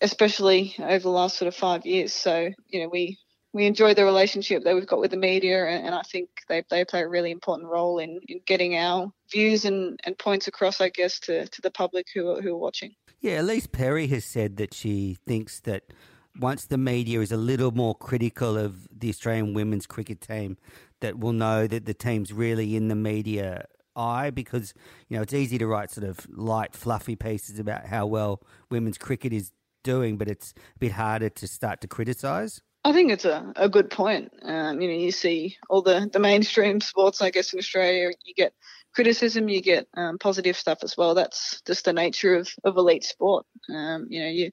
especially 0.00 0.74
over 0.78 0.98
the 0.98 1.08
last 1.08 1.38
sort 1.38 1.48
of 1.48 1.54
five 1.54 1.86
years. 1.86 2.12
So, 2.12 2.50
you 2.68 2.82
know, 2.82 2.88
we, 2.88 3.18
we 3.52 3.66
enjoy 3.66 3.94
the 3.94 4.04
relationship 4.04 4.64
that 4.64 4.74
we've 4.74 4.86
got 4.86 5.00
with 5.00 5.10
the 5.10 5.16
media, 5.16 5.66
and, 5.66 5.86
and 5.86 5.94
I 5.94 6.02
think 6.02 6.28
they, 6.48 6.64
they 6.70 6.84
play 6.84 7.02
a 7.02 7.08
really 7.08 7.30
important 7.30 7.68
role 7.68 7.98
in, 7.98 8.20
in 8.28 8.40
getting 8.46 8.76
our 8.76 9.12
views 9.30 9.64
and, 9.64 10.00
and 10.04 10.16
points 10.18 10.48
across, 10.48 10.80
I 10.80 10.88
guess, 10.88 11.20
to, 11.20 11.46
to 11.46 11.62
the 11.62 11.70
public 11.70 12.06
who 12.14 12.30
are, 12.30 12.40
who 12.40 12.54
are 12.54 12.58
watching. 12.58 12.94
Yeah, 13.20 13.38
Ellyse 13.38 13.70
Perry 13.70 14.06
has 14.08 14.24
said 14.24 14.56
that 14.56 14.74
she 14.74 15.18
thinks 15.26 15.60
that 15.60 15.92
once 16.38 16.64
the 16.64 16.78
media 16.78 17.20
is 17.20 17.30
a 17.30 17.36
little 17.36 17.70
more 17.70 17.94
critical 17.94 18.56
of 18.56 18.88
the 18.90 19.10
Australian 19.10 19.54
women's 19.54 19.86
cricket 19.86 20.20
team, 20.20 20.56
that 21.00 21.18
we'll 21.18 21.32
know 21.32 21.66
that 21.66 21.84
the 21.84 21.94
team's 21.94 22.32
really 22.32 22.74
in 22.74 22.88
the 22.88 22.94
media 22.94 23.66
eye 23.94 24.30
because 24.30 24.72
you 25.08 25.16
know 25.16 25.22
it's 25.22 25.34
easy 25.34 25.58
to 25.58 25.66
write 25.66 25.90
sort 25.90 26.08
of 26.08 26.26
light, 26.30 26.74
fluffy 26.74 27.14
pieces 27.14 27.58
about 27.58 27.86
how 27.86 28.06
well 28.06 28.40
women's 28.70 28.96
cricket 28.96 29.32
is 29.32 29.52
doing, 29.84 30.16
but 30.16 30.28
it's 30.28 30.54
a 30.76 30.78
bit 30.78 30.92
harder 30.92 31.28
to 31.28 31.46
start 31.46 31.80
to 31.82 31.88
criticise. 31.88 32.62
I 32.84 32.92
think 32.92 33.12
it's 33.12 33.24
a, 33.24 33.52
a 33.54 33.68
good 33.68 33.90
point. 33.90 34.32
Um, 34.42 34.80
you 34.80 34.88
know, 34.88 34.94
you 34.94 35.12
see 35.12 35.56
all 35.70 35.82
the, 35.82 36.08
the 36.12 36.18
mainstream 36.18 36.80
sports, 36.80 37.22
I 37.22 37.30
guess, 37.30 37.52
in 37.52 37.58
Australia, 37.60 38.10
you 38.24 38.34
get 38.34 38.54
criticism, 38.92 39.48
you 39.48 39.62
get 39.62 39.86
um, 39.96 40.18
positive 40.18 40.56
stuff 40.56 40.78
as 40.82 40.96
well. 40.96 41.14
That's 41.14 41.62
just 41.62 41.84
the 41.84 41.92
nature 41.92 42.34
of, 42.34 42.48
of 42.64 42.76
elite 42.76 43.04
sport. 43.04 43.46
Um, 43.72 44.06
you 44.10 44.20
know, 44.22 44.28
you 44.28 44.50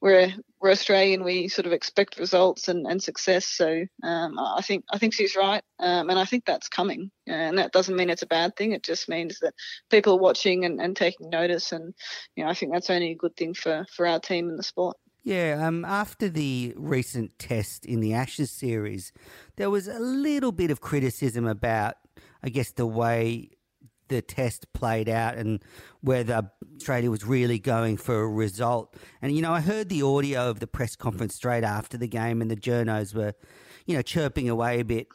we're 0.00 0.32
we're 0.60 0.70
Australian. 0.70 1.24
We 1.24 1.48
sort 1.48 1.66
of 1.66 1.72
expect 1.72 2.18
results 2.18 2.68
and, 2.68 2.86
and 2.86 3.02
success. 3.02 3.46
So 3.46 3.84
um, 4.02 4.38
I 4.38 4.62
think 4.62 4.84
I 4.90 4.98
think 4.98 5.14
she's 5.14 5.36
right, 5.36 5.62
um, 5.78 6.10
and 6.10 6.18
I 6.18 6.24
think 6.24 6.44
that's 6.44 6.68
coming. 6.68 7.10
And 7.26 7.58
that 7.58 7.72
doesn't 7.72 7.96
mean 7.96 8.10
it's 8.10 8.22
a 8.22 8.26
bad 8.26 8.56
thing. 8.56 8.72
It 8.72 8.82
just 8.82 9.08
means 9.08 9.38
that 9.40 9.54
people 9.90 10.14
are 10.14 10.20
watching 10.20 10.64
and, 10.64 10.80
and 10.80 10.96
taking 10.96 11.30
notice. 11.30 11.72
And 11.72 11.94
you 12.36 12.44
know, 12.44 12.50
I 12.50 12.54
think 12.54 12.72
that's 12.72 12.90
only 12.90 13.12
a 13.12 13.16
good 13.16 13.36
thing 13.36 13.54
for 13.54 13.86
for 13.94 14.06
our 14.06 14.20
team 14.20 14.48
and 14.48 14.58
the 14.58 14.62
sport. 14.62 14.96
Yeah, 15.22 15.66
um, 15.66 15.84
after 15.84 16.28
the 16.28 16.72
recent 16.76 17.38
test 17.38 17.84
in 17.84 18.00
the 18.00 18.14
Ashes 18.14 18.50
series, 18.50 19.12
there 19.56 19.70
was 19.70 19.86
a 19.86 19.98
little 19.98 20.52
bit 20.52 20.70
of 20.70 20.80
criticism 20.80 21.46
about, 21.46 21.96
I 22.42 22.48
guess, 22.48 22.72
the 22.72 22.86
way 22.86 23.50
the 24.08 24.22
test 24.22 24.72
played 24.72 25.08
out 25.08 25.36
and 25.36 25.62
whether 26.00 26.50
Australia 26.76 27.10
was 27.10 27.24
really 27.24 27.58
going 27.58 27.96
for 27.96 28.22
a 28.22 28.28
result. 28.28 28.96
And, 29.22 29.32
you 29.34 29.40
know, 29.40 29.52
I 29.52 29.60
heard 29.60 29.88
the 29.88 30.02
audio 30.02 30.50
of 30.50 30.60
the 30.60 30.66
press 30.66 30.96
conference 30.96 31.34
straight 31.34 31.64
after 31.64 31.96
the 31.96 32.08
game, 32.08 32.42
and 32.42 32.50
the 32.50 32.56
journos 32.56 33.14
were, 33.14 33.34
you 33.86 33.94
know, 33.94 34.02
chirping 34.02 34.48
away 34.48 34.80
a 34.80 34.84
bit. 34.84 35.06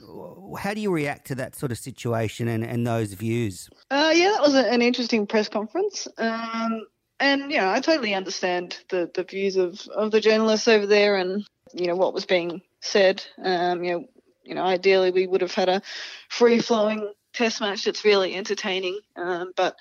How 0.60 0.74
do 0.74 0.82
you 0.82 0.92
react 0.92 1.28
to 1.28 1.36
that 1.36 1.56
sort 1.56 1.72
of 1.72 1.78
situation 1.78 2.48
and, 2.48 2.64
and 2.64 2.88
those 2.88 3.14
views? 3.14 3.70
Uh, 3.92 4.14
yeah, 4.16 4.32
that 4.32 4.42
was 4.42 4.56
an 4.56 4.82
interesting 4.82 5.28
press 5.28 5.50
conference. 5.50 6.08
Um, 6.18 6.86
and, 7.20 7.52
you 7.52 7.58
know, 7.58 7.70
I 7.70 7.80
totally 7.80 8.14
understand 8.14 8.78
the, 8.90 9.10
the 9.14 9.24
views 9.24 9.56
of, 9.56 9.80
of 9.88 10.12
the 10.12 10.22
journalists 10.22 10.68
over 10.68 10.86
there 10.86 11.16
and, 11.16 11.48
you 11.74 11.88
know, 11.88 11.96
what 11.96 12.14
was 12.14 12.26
being 12.26 12.62
said. 12.82 13.24
Um, 13.44 13.84
you 13.84 13.92
know, 13.92 14.06
you 14.44 14.56
know, 14.56 14.64
ideally 14.64 15.12
we 15.12 15.28
would 15.28 15.42
have 15.42 15.54
had 15.54 15.70
a 15.70 15.82
free 16.30 16.60
flowing 16.60 17.12
test 17.34 17.62
match 17.62 17.86
that's 17.86 18.06
really 18.06 18.36
entertaining. 18.36 19.00
Um, 19.16 19.52
but 19.56 19.76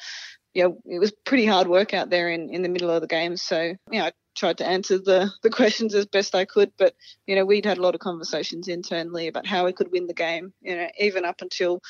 you 0.54 0.62
know, 0.62 0.78
it 0.86 1.00
was 1.00 1.10
pretty 1.10 1.44
hard 1.44 1.66
work 1.66 1.92
out 1.92 2.10
there 2.10 2.30
in, 2.30 2.48
in 2.48 2.62
the 2.62 2.68
middle 2.68 2.90
of 2.90 3.00
the 3.00 3.08
game. 3.08 3.36
So, 3.36 3.60
you 3.60 3.98
know, 3.98 4.06
I 4.06 4.12
tried 4.36 4.58
to 4.58 4.66
answer 4.66 4.98
the, 4.98 5.30
the 5.42 5.50
questions 5.50 5.94
as 5.94 6.06
best 6.06 6.34
I 6.34 6.44
could. 6.44 6.72
But, 6.78 6.94
you 7.26 7.34
know, 7.34 7.44
we'd 7.44 7.66
had 7.66 7.78
a 7.78 7.82
lot 7.82 7.94
of 7.94 8.00
conversations 8.00 8.68
internally 8.68 9.26
about 9.26 9.46
how 9.46 9.64
we 9.64 9.72
could 9.72 9.90
win 9.90 10.06
the 10.06 10.14
game, 10.14 10.52
you 10.60 10.76
know, 10.76 10.88
even 10.98 11.24
up 11.24 11.42
until 11.42 11.80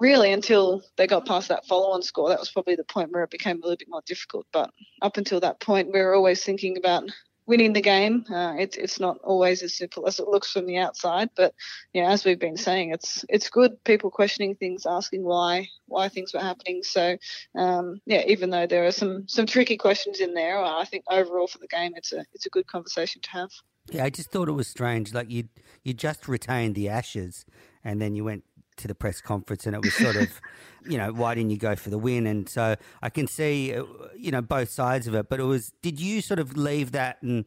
really 0.00 0.32
until 0.32 0.82
they 0.96 1.06
got 1.06 1.26
past 1.26 1.48
that 1.48 1.66
follow 1.66 1.90
on 1.92 2.02
score. 2.02 2.28
That 2.28 2.40
was 2.40 2.50
probably 2.50 2.76
the 2.76 2.84
point 2.84 3.12
where 3.12 3.24
it 3.24 3.30
became 3.30 3.58
a 3.58 3.60
little 3.62 3.76
bit 3.76 3.88
more 3.88 4.02
difficult. 4.06 4.46
But 4.52 4.70
up 5.02 5.16
until 5.16 5.40
that 5.40 5.60
point, 5.60 5.92
we 5.92 6.00
were 6.00 6.14
always 6.14 6.42
thinking 6.44 6.76
about 6.76 7.04
winning 7.48 7.72
the 7.72 7.80
game. 7.80 8.24
Uh, 8.30 8.54
it's 8.58 8.76
it's 8.76 9.00
not 9.00 9.18
always 9.24 9.62
as 9.62 9.74
simple 9.74 10.06
as 10.06 10.20
it 10.20 10.28
looks 10.28 10.52
from 10.52 10.66
the 10.66 10.76
outside, 10.76 11.30
but 11.34 11.54
yeah, 11.92 12.12
as 12.12 12.24
we've 12.24 12.38
been 12.38 12.56
saying, 12.56 12.92
it's 12.92 13.24
it's 13.28 13.48
good. 13.50 13.82
People 13.84 14.10
questioning 14.10 14.54
things, 14.54 14.86
asking 14.86 15.24
why 15.24 15.66
why 15.86 16.08
things 16.08 16.32
were 16.32 16.40
happening. 16.40 16.82
So 16.84 17.16
um, 17.56 18.00
yeah, 18.06 18.22
even 18.28 18.50
though 18.50 18.66
there 18.66 18.86
are 18.86 18.92
some 18.92 19.26
some 19.26 19.46
tricky 19.46 19.78
questions 19.78 20.20
in 20.20 20.34
there, 20.34 20.62
I 20.62 20.84
think 20.84 21.04
overall 21.10 21.48
for 21.48 21.58
the 21.58 21.66
game, 21.66 21.92
it's 21.96 22.12
a 22.12 22.24
it's 22.34 22.46
a 22.46 22.50
good 22.50 22.66
conversation 22.68 23.22
to 23.22 23.30
have. 23.30 23.50
Yeah, 23.90 24.04
I 24.04 24.10
just 24.10 24.30
thought 24.30 24.48
it 24.48 24.52
was 24.52 24.68
strange. 24.68 25.14
Like 25.14 25.30
you 25.30 25.48
you 25.82 25.94
just 25.94 26.28
retained 26.28 26.74
the 26.74 26.90
Ashes, 26.90 27.46
and 27.82 28.00
then 28.00 28.14
you 28.14 28.24
went 28.24 28.44
to 28.78 28.88
the 28.88 28.94
press 28.94 29.20
conference, 29.20 29.66
and 29.66 29.74
it 29.74 29.82
was 29.82 29.94
sort 29.94 30.16
of, 30.16 30.40
you 30.88 30.98
know, 30.98 31.12
why 31.12 31.34
didn't 31.34 31.50
you 31.50 31.58
go 31.58 31.76
for 31.76 31.90
the 31.90 31.98
win? 31.98 32.26
And 32.26 32.48
so 32.48 32.76
I 33.02 33.10
can 33.10 33.26
see, 33.26 33.74
uh, 33.74 33.84
you 34.16 34.30
know, 34.30 34.42
both 34.42 34.70
sides 34.70 35.06
of 35.06 35.14
it. 35.14 35.28
But 35.28 35.40
it 35.40 35.44
was, 35.44 35.72
did 35.82 36.00
you 36.00 36.20
sort 36.20 36.40
of 36.40 36.56
leave 36.56 36.92
that 36.92 37.22
and 37.22 37.44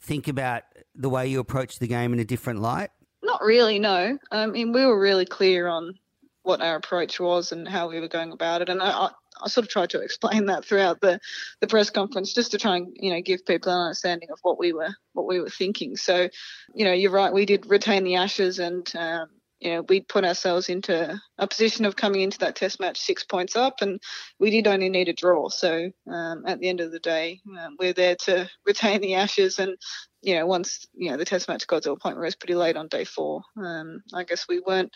think 0.00 0.28
about 0.28 0.62
the 0.94 1.08
way 1.08 1.26
you 1.26 1.40
approach 1.40 1.78
the 1.78 1.86
game 1.86 2.12
in 2.12 2.18
a 2.18 2.24
different 2.24 2.60
light? 2.60 2.90
Not 3.22 3.42
really, 3.42 3.78
no. 3.78 4.18
I 4.30 4.46
mean, 4.46 4.72
we 4.72 4.84
were 4.84 4.98
really 4.98 5.26
clear 5.26 5.68
on 5.68 5.94
what 6.42 6.62
our 6.62 6.76
approach 6.76 7.20
was 7.20 7.52
and 7.52 7.68
how 7.68 7.88
we 7.88 8.00
were 8.00 8.08
going 8.08 8.32
about 8.32 8.62
it, 8.62 8.68
and 8.68 8.82
I, 8.82 9.10
I 9.42 9.48
sort 9.48 9.66
of 9.66 9.70
tried 9.70 9.90
to 9.90 10.00
explain 10.00 10.46
that 10.46 10.64
throughout 10.64 11.00
the, 11.00 11.20
the 11.60 11.66
press 11.66 11.90
conference 11.90 12.32
just 12.32 12.50
to 12.52 12.58
try 12.58 12.76
and 12.76 12.96
you 12.98 13.10
know 13.10 13.20
give 13.20 13.44
people 13.44 13.72
an 13.72 13.78
understanding 13.78 14.30
of 14.30 14.38
what 14.42 14.58
we 14.58 14.72
were 14.72 14.94
what 15.12 15.26
we 15.26 15.40
were 15.40 15.50
thinking. 15.50 15.96
So, 15.96 16.28
you 16.74 16.84
know, 16.84 16.92
you're 16.92 17.10
right. 17.10 17.32
We 17.32 17.46
did 17.46 17.66
retain 17.66 18.04
the 18.04 18.16
Ashes, 18.16 18.58
and 18.58 18.90
um, 18.96 19.28
you 19.60 19.70
know, 19.70 19.82
we 19.88 20.00
put 20.00 20.24
ourselves 20.24 20.68
into 20.68 21.20
a 21.38 21.46
position 21.46 21.84
of 21.84 21.94
coming 21.94 22.22
into 22.22 22.38
that 22.38 22.56
test 22.56 22.80
match 22.80 22.98
six 22.98 23.24
points 23.24 23.56
up, 23.56 23.82
and 23.82 24.00
we 24.38 24.50
did 24.50 24.66
only 24.66 24.88
need 24.88 25.08
a 25.08 25.12
draw. 25.12 25.48
So 25.50 25.90
um, 26.10 26.44
at 26.46 26.60
the 26.60 26.68
end 26.68 26.80
of 26.80 26.92
the 26.92 26.98
day, 26.98 27.40
um, 27.60 27.76
we're 27.78 27.92
there 27.92 28.16
to 28.24 28.48
retain 28.66 29.00
the 29.00 29.14
Ashes. 29.14 29.58
And 29.58 29.76
you 30.22 30.36
know, 30.36 30.46
once 30.46 30.86
you 30.94 31.10
know 31.10 31.18
the 31.18 31.26
test 31.26 31.46
match 31.46 31.66
got 31.66 31.82
to 31.82 31.92
a 31.92 31.98
point 31.98 32.16
where 32.16 32.24
it 32.24 32.28
was 32.28 32.36
pretty 32.36 32.54
late 32.54 32.76
on 32.76 32.88
day 32.88 33.04
four, 33.04 33.42
um, 33.62 34.02
I 34.14 34.24
guess 34.24 34.46
we 34.48 34.60
weren't 34.60 34.92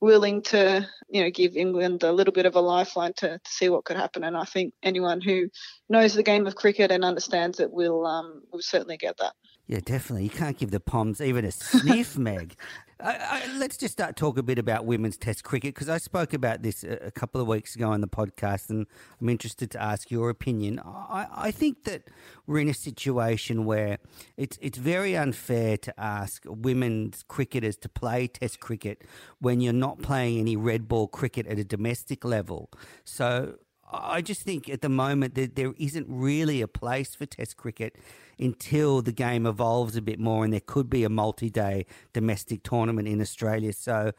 willing 0.00 0.42
to 0.42 0.86
you 1.08 1.22
know 1.22 1.30
give 1.30 1.56
England 1.56 2.02
a 2.02 2.12
little 2.12 2.32
bit 2.32 2.46
of 2.46 2.54
a 2.56 2.60
lifeline 2.60 3.12
to, 3.18 3.38
to 3.38 3.50
see 3.50 3.68
what 3.68 3.84
could 3.84 3.96
happen. 3.96 4.24
And 4.24 4.36
I 4.36 4.44
think 4.44 4.72
anyone 4.82 5.20
who 5.20 5.48
knows 5.90 6.14
the 6.14 6.22
game 6.22 6.46
of 6.46 6.54
cricket 6.54 6.90
and 6.90 7.04
understands 7.04 7.60
it 7.60 7.70
will 7.70 8.06
um, 8.06 8.42
will 8.50 8.62
certainly 8.62 8.96
get 8.96 9.18
that. 9.18 9.34
Yeah, 9.68 9.80
definitely. 9.84 10.24
You 10.24 10.30
can't 10.30 10.56
give 10.56 10.70
the 10.70 10.78
Poms 10.78 11.20
even 11.20 11.44
a 11.44 11.50
sniff, 11.50 12.16
Meg. 12.18 12.54
I, 13.00 13.16
I, 13.18 13.56
let's 13.58 13.76
just 13.76 13.92
start 13.92 14.16
talk 14.16 14.38
a 14.38 14.42
bit 14.42 14.58
about 14.58 14.86
women's 14.86 15.16
Test 15.16 15.42
cricket 15.44 15.74
because 15.74 15.88
I 15.88 15.98
spoke 15.98 16.32
about 16.32 16.62
this 16.62 16.84
a, 16.84 17.06
a, 17.06 17.10
couple 17.10 17.40
of 17.40 17.48
weeks 17.48 17.74
ago 17.74 17.90
on 17.90 18.00
the 18.00 18.08
podcast, 18.08 18.70
and 18.70 18.86
I'm 19.20 19.28
interested 19.28 19.70
to 19.72 19.82
ask 19.82 20.10
your 20.10 20.30
opinion. 20.30 20.80
I, 20.84 21.26
I 21.34 21.50
think 21.50 21.84
that 21.84 22.04
we're 22.46 22.60
in 22.60 22.68
a 22.68 22.74
situation 22.74 23.64
where 23.64 23.98
it's 24.36 24.56
it's 24.62 24.78
very 24.78 25.16
unfair 25.16 25.76
to 25.78 26.00
ask 26.00 26.44
women's 26.46 27.24
cricketers 27.24 27.76
to 27.78 27.88
play 27.88 28.28
Test 28.28 28.60
cricket 28.60 29.02
when 29.40 29.60
you're 29.60 29.72
not 29.72 30.00
playing 30.00 30.38
any 30.38 30.56
red 30.56 30.88
ball 30.88 31.08
cricket 31.08 31.46
at 31.48 31.58
a 31.58 31.64
domestic 31.64 32.24
level. 32.24 32.70
So 33.04 33.56
I 33.92 34.22
just 34.22 34.42
think 34.42 34.68
at 34.68 34.80
the 34.80 34.88
moment 34.88 35.34
that 35.34 35.56
there 35.56 35.74
isn't 35.76 36.06
really 36.08 36.62
a 36.62 36.68
place 36.68 37.14
for 37.14 37.26
Test 37.26 37.56
cricket 37.56 37.96
until 38.38 39.02
the 39.02 39.12
game 39.12 39.46
evolves 39.46 39.96
a 39.96 40.02
bit 40.02 40.18
more 40.18 40.44
and 40.44 40.52
there 40.52 40.60
could 40.60 40.90
be 40.90 41.04
a 41.04 41.08
multi 41.08 41.50
day 41.50 41.86
domestic 42.12 42.62
tournament 42.62 43.08
in 43.08 43.20
Australia. 43.20 43.72
So, 43.72 44.12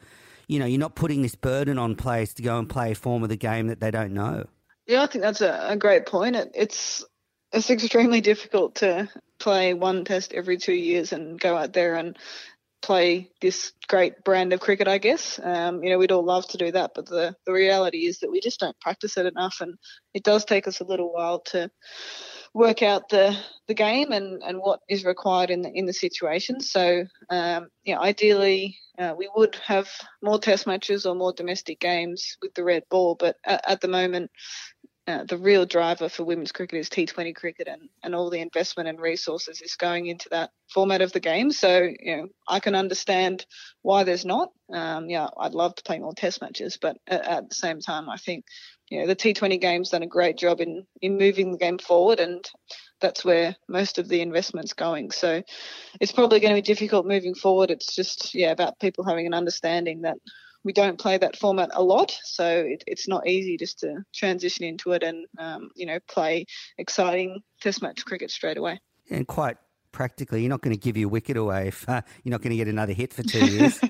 you 0.46 0.58
know, 0.58 0.66
you're 0.66 0.80
not 0.80 0.94
putting 0.94 1.22
this 1.22 1.34
burden 1.34 1.78
on 1.78 1.94
players 1.94 2.34
to 2.34 2.42
go 2.42 2.58
and 2.58 2.68
play 2.68 2.92
a 2.92 2.94
form 2.94 3.22
of 3.22 3.28
the 3.28 3.36
game 3.36 3.68
that 3.68 3.80
they 3.80 3.90
don't 3.90 4.12
know. 4.12 4.46
Yeah, 4.86 5.02
I 5.02 5.06
think 5.06 5.22
that's 5.22 5.42
a, 5.42 5.68
a 5.68 5.76
great 5.76 6.06
point. 6.06 6.36
It, 6.36 6.50
it's 6.54 7.04
it's 7.52 7.70
extremely 7.70 8.20
difficult 8.20 8.76
to 8.76 9.08
play 9.38 9.74
one 9.74 10.04
test 10.04 10.32
every 10.32 10.58
two 10.58 10.74
years 10.74 11.12
and 11.12 11.40
go 11.40 11.56
out 11.56 11.72
there 11.72 11.94
and 11.94 12.16
play 12.82 13.30
this 13.40 13.72
great 13.88 14.22
brand 14.24 14.52
of 14.52 14.60
cricket, 14.60 14.88
I 14.88 14.98
guess. 14.98 15.40
Um, 15.42 15.82
you 15.82 15.90
know, 15.90 15.98
we'd 15.98 16.12
all 16.12 16.24
love 16.24 16.46
to 16.48 16.58
do 16.58 16.70
that, 16.72 16.92
but 16.94 17.06
the, 17.06 17.34
the 17.46 17.52
reality 17.52 18.06
is 18.06 18.20
that 18.20 18.30
we 18.30 18.40
just 18.40 18.60
don't 18.60 18.78
practice 18.80 19.16
it 19.16 19.26
enough, 19.26 19.56
and 19.60 19.74
it 20.14 20.22
does 20.22 20.44
take 20.44 20.68
us 20.68 20.80
a 20.80 20.84
little 20.84 21.12
while 21.12 21.40
to 21.46 21.70
work 22.54 22.82
out 22.82 23.08
the 23.08 23.36
the 23.66 23.74
game 23.74 24.12
and, 24.12 24.42
and 24.42 24.58
what 24.58 24.80
is 24.88 25.04
required 25.04 25.50
in 25.50 25.62
the 25.62 25.70
in 25.70 25.86
the 25.86 25.92
situation. 25.92 26.60
So, 26.60 27.04
um, 27.30 27.68
yeah, 27.84 27.98
ideally 28.00 28.78
uh, 28.98 29.14
we 29.16 29.28
would 29.36 29.56
have 29.66 29.88
more 30.22 30.38
test 30.38 30.66
matches 30.66 31.06
or 31.06 31.14
more 31.14 31.32
domestic 31.32 31.78
games 31.78 32.36
with 32.42 32.54
the 32.54 32.64
red 32.64 32.82
ball, 32.90 33.14
but 33.14 33.36
at, 33.44 33.62
at 33.68 33.80
the 33.80 33.88
moment, 33.88 34.30
uh, 35.08 35.24
the 35.24 35.38
real 35.38 35.64
driver 35.64 36.10
for 36.10 36.24
women's 36.24 36.52
cricket 36.52 36.78
is 36.78 36.90
T20 36.90 37.34
cricket, 37.34 37.66
and, 37.66 37.88
and 38.02 38.14
all 38.14 38.28
the 38.28 38.40
investment 38.40 38.90
and 38.90 39.00
resources 39.00 39.62
is 39.62 39.74
going 39.74 40.06
into 40.06 40.28
that 40.28 40.50
format 40.68 41.00
of 41.00 41.12
the 41.12 41.20
game. 41.20 41.50
So, 41.50 41.88
you 41.98 42.16
know, 42.16 42.28
I 42.46 42.60
can 42.60 42.74
understand 42.74 43.46
why 43.80 44.04
there's 44.04 44.26
not. 44.26 44.50
Um, 44.70 45.08
yeah, 45.08 45.28
I'd 45.38 45.54
love 45.54 45.74
to 45.76 45.82
play 45.82 45.98
more 45.98 46.12
test 46.12 46.42
matches, 46.42 46.78
but 46.80 46.98
at, 47.06 47.26
at, 47.26 47.48
the 47.48 47.54
same 47.54 47.80
time, 47.80 48.10
I 48.10 48.18
think, 48.18 48.44
you 48.90 49.00
know, 49.00 49.06
the 49.06 49.16
T20 49.16 49.60
game's 49.60 49.90
done 49.90 50.02
a 50.02 50.06
great 50.06 50.38
job 50.38 50.60
in, 50.60 50.86
in 51.02 51.18
moving 51.18 51.52
the 51.52 51.58
game 51.58 51.78
forward, 51.78 52.20
and 52.20 52.48
that's 53.00 53.24
where 53.24 53.54
most 53.68 53.98
of 53.98 54.08
the 54.08 54.20
investment's 54.20 54.72
going. 54.72 55.10
So 55.10 55.42
it's 56.00 56.12
probably 56.12 56.40
going 56.40 56.54
to 56.54 56.62
be 56.62 56.66
difficult 56.66 57.06
moving 57.06 57.34
forward. 57.34 57.70
It's 57.70 57.94
just, 57.94 58.34
yeah, 58.34 58.50
about 58.50 58.78
people 58.80 59.04
having 59.04 59.26
an 59.26 59.34
understanding 59.34 60.02
that 60.02 60.16
we 60.64 60.72
don't 60.72 60.98
play 60.98 61.16
that 61.18 61.36
format 61.36 61.70
a 61.72 61.82
lot, 61.82 62.16
so 62.24 62.46
it, 62.46 62.82
it's 62.86 63.08
not 63.08 63.26
easy 63.26 63.56
just 63.56 63.78
to 63.80 64.02
transition 64.14 64.64
into 64.64 64.92
it 64.92 65.02
and 65.02 65.26
um, 65.38 65.70
you 65.76 65.86
know 65.86 65.98
play 66.08 66.44
exciting 66.78 67.40
Test 67.60 67.80
match 67.80 68.04
cricket 68.04 68.30
straight 68.30 68.56
away. 68.56 68.80
And 69.10 69.26
quite 69.26 69.56
practically, 69.92 70.42
you're 70.42 70.50
not 70.50 70.60
going 70.60 70.76
to 70.76 70.80
give 70.80 70.96
your 70.96 71.08
wicket 71.08 71.36
away 71.36 71.68
if 71.68 71.88
uh, 71.88 72.02
you're 72.22 72.32
not 72.32 72.42
going 72.42 72.50
to 72.50 72.56
get 72.56 72.68
another 72.68 72.92
hit 72.92 73.12
for 73.12 73.22
two 73.22 73.46
years. 73.50 73.80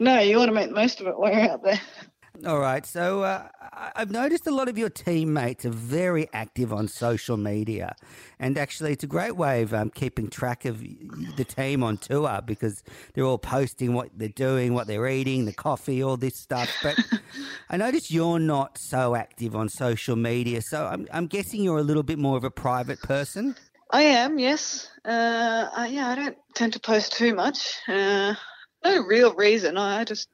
no, 0.00 0.18
you 0.20 0.38
want 0.38 0.48
to 0.48 0.54
make 0.54 0.68
the 0.68 0.74
most 0.74 1.00
of 1.00 1.06
it 1.06 1.18
while 1.18 1.32
you're 1.32 1.50
out 1.50 1.62
there. 1.62 1.80
All 2.44 2.58
right. 2.58 2.84
So 2.84 3.22
uh, 3.22 3.48
I've 3.94 4.10
noticed 4.10 4.46
a 4.48 4.50
lot 4.50 4.68
of 4.68 4.76
your 4.76 4.90
teammates 4.90 5.64
are 5.64 5.70
very 5.70 6.28
active 6.32 6.72
on 6.72 6.88
social 6.88 7.36
media. 7.36 7.94
And 8.40 8.58
actually, 8.58 8.92
it's 8.92 9.04
a 9.04 9.06
great 9.06 9.36
way 9.36 9.62
of 9.62 9.72
um, 9.72 9.90
keeping 9.90 10.28
track 10.28 10.64
of 10.64 10.80
the 10.80 11.44
team 11.44 11.84
on 11.84 11.96
tour 11.96 12.40
because 12.44 12.82
they're 13.14 13.24
all 13.24 13.38
posting 13.38 13.94
what 13.94 14.10
they're 14.16 14.28
doing, 14.28 14.74
what 14.74 14.88
they're 14.88 15.06
eating, 15.06 15.44
the 15.44 15.52
coffee, 15.52 16.02
all 16.02 16.16
this 16.16 16.36
stuff. 16.36 16.68
But 16.82 16.98
I 17.70 17.76
notice 17.76 18.10
you're 18.10 18.40
not 18.40 18.78
so 18.78 19.14
active 19.14 19.54
on 19.54 19.68
social 19.68 20.16
media. 20.16 20.60
So 20.60 20.86
I'm, 20.86 21.06
I'm 21.12 21.28
guessing 21.28 21.62
you're 21.62 21.78
a 21.78 21.84
little 21.84 22.02
bit 22.02 22.18
more 22.18 22.36
of 22.36 22.44
a 22.44 22.50
private 22.50 23.00
person. 23.00 23.54
I 23.90 24.02
am, 24.02 24.40
yes. 24.40 24.90
Uh, 25.04 25.68
I, 25.72 25.86
yeah, 25.86 26.08
I 26.08 26.14
don't 26.16 26.36
tend 26.54 26.72
to 26.72 26.80
post 26.80 27.12
too 27.12 27.32
much. 27.32 27.74
Uh, 27.86 28.34
no 28.84 29.04
real 29.04 29.34
reason. 29.34 29.78
I 29.78 30.02
just 30.02 30.28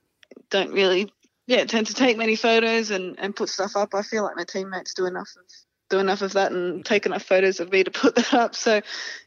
don't 0.49 0.73
really 0.73 1.13
yeah, 1.47 1.65
tend 1.65 1.89
to 1.89 1.95
take 1.95 2.17
many 2.17 2.37
photos 2.37 2.91
and, 2.91 3.19
and 3.19 3.35
put 3.35 3.49
stuff 3.49 3.77
up. 3.77 3.95
I 3.95 4.03
feel 4.03 4.23
like 4.23 4.37
my 4.37 4.45
teammates 4.45 4.95
do 4.95 5.07
enough 5.07 5.31
of 5.37 5.45
do 5.91 5.99
enough 5.99 6.23
of 6.23 6.33
that 6.35 6.53
and 6.53 6.85
take 6.85 7.05
enough 7.05 7.25
photos 7.25 7.61
of 7.61 7.71
me 7.71 7.83
to 7.83 7.91
put 7.91 8.15
that 8.17 8.33
up 8.33 8.55
so 8.55 8.81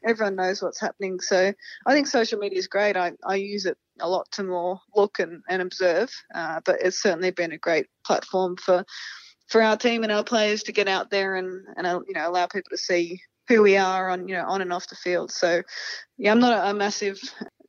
everyone 0.04 0.36
knows 0.36 0.62
what's 0.62 0.80
happening. 0.80 1.20
So 1.20 1.54
I 1.86 1.94
think 1.94 2.08
social 2.08 2.40
media 2.40 2.58
is 2.58 2.68
great. 2.68 2.98
I, 2.98 3.12
I 3.24 3.36
use 3.36 3.66
it 3.66 3.78
a 4.00 4.10
lot 4.10 4.32
to 4.32 4.44
more 4.44 4.80
look 4.96 5.20
and, 5.20 5.44
and 5.50 5.62
observe, 5.62 6.10
uh, 6.34 6.62
but 6.66 6.78
it's 6.82 7.02
certainly 7.02 7.32
been 7.32 7.52
a 7.52 7.58
great 7.58 7.88
platform 8.06 8.56
for 8.58 8.86
for 9.50 9.62
our 9.62 9.76
team 9.76 10.04
and 10.04 10.12
our 10.12 10.24
players 10.24 10.64
to 10.64 10.72
get 10.72 10.88
out 10.88 11.12
there 11.12 11.36
and, 11.36 11.66
and 11.76 11.86
uh, 11.86 12.00
you 12.08 12.14
know 12.14 12.28
allow 12.28 12.48
people 12.48 12.70
to 12.72 12.78
see 12.78 13.20
who 13.50 13.62
we 13.62 13.76
are 13.76 14.10
on 14.10 14.28
you 14.28 14.36
know 14.36 14.46
on 14.48 14.62
and 14.62 14.72
off 14.72 14.88
the 14.88 14.96
field. 14.96 15.32
So 15.32 15.62
yeah, 16.18 16.32
I'm 16.32 16.40
not 16.40 16.58
a, 16.58 16.70
a 16.70 16.74
massive 16.74 17.20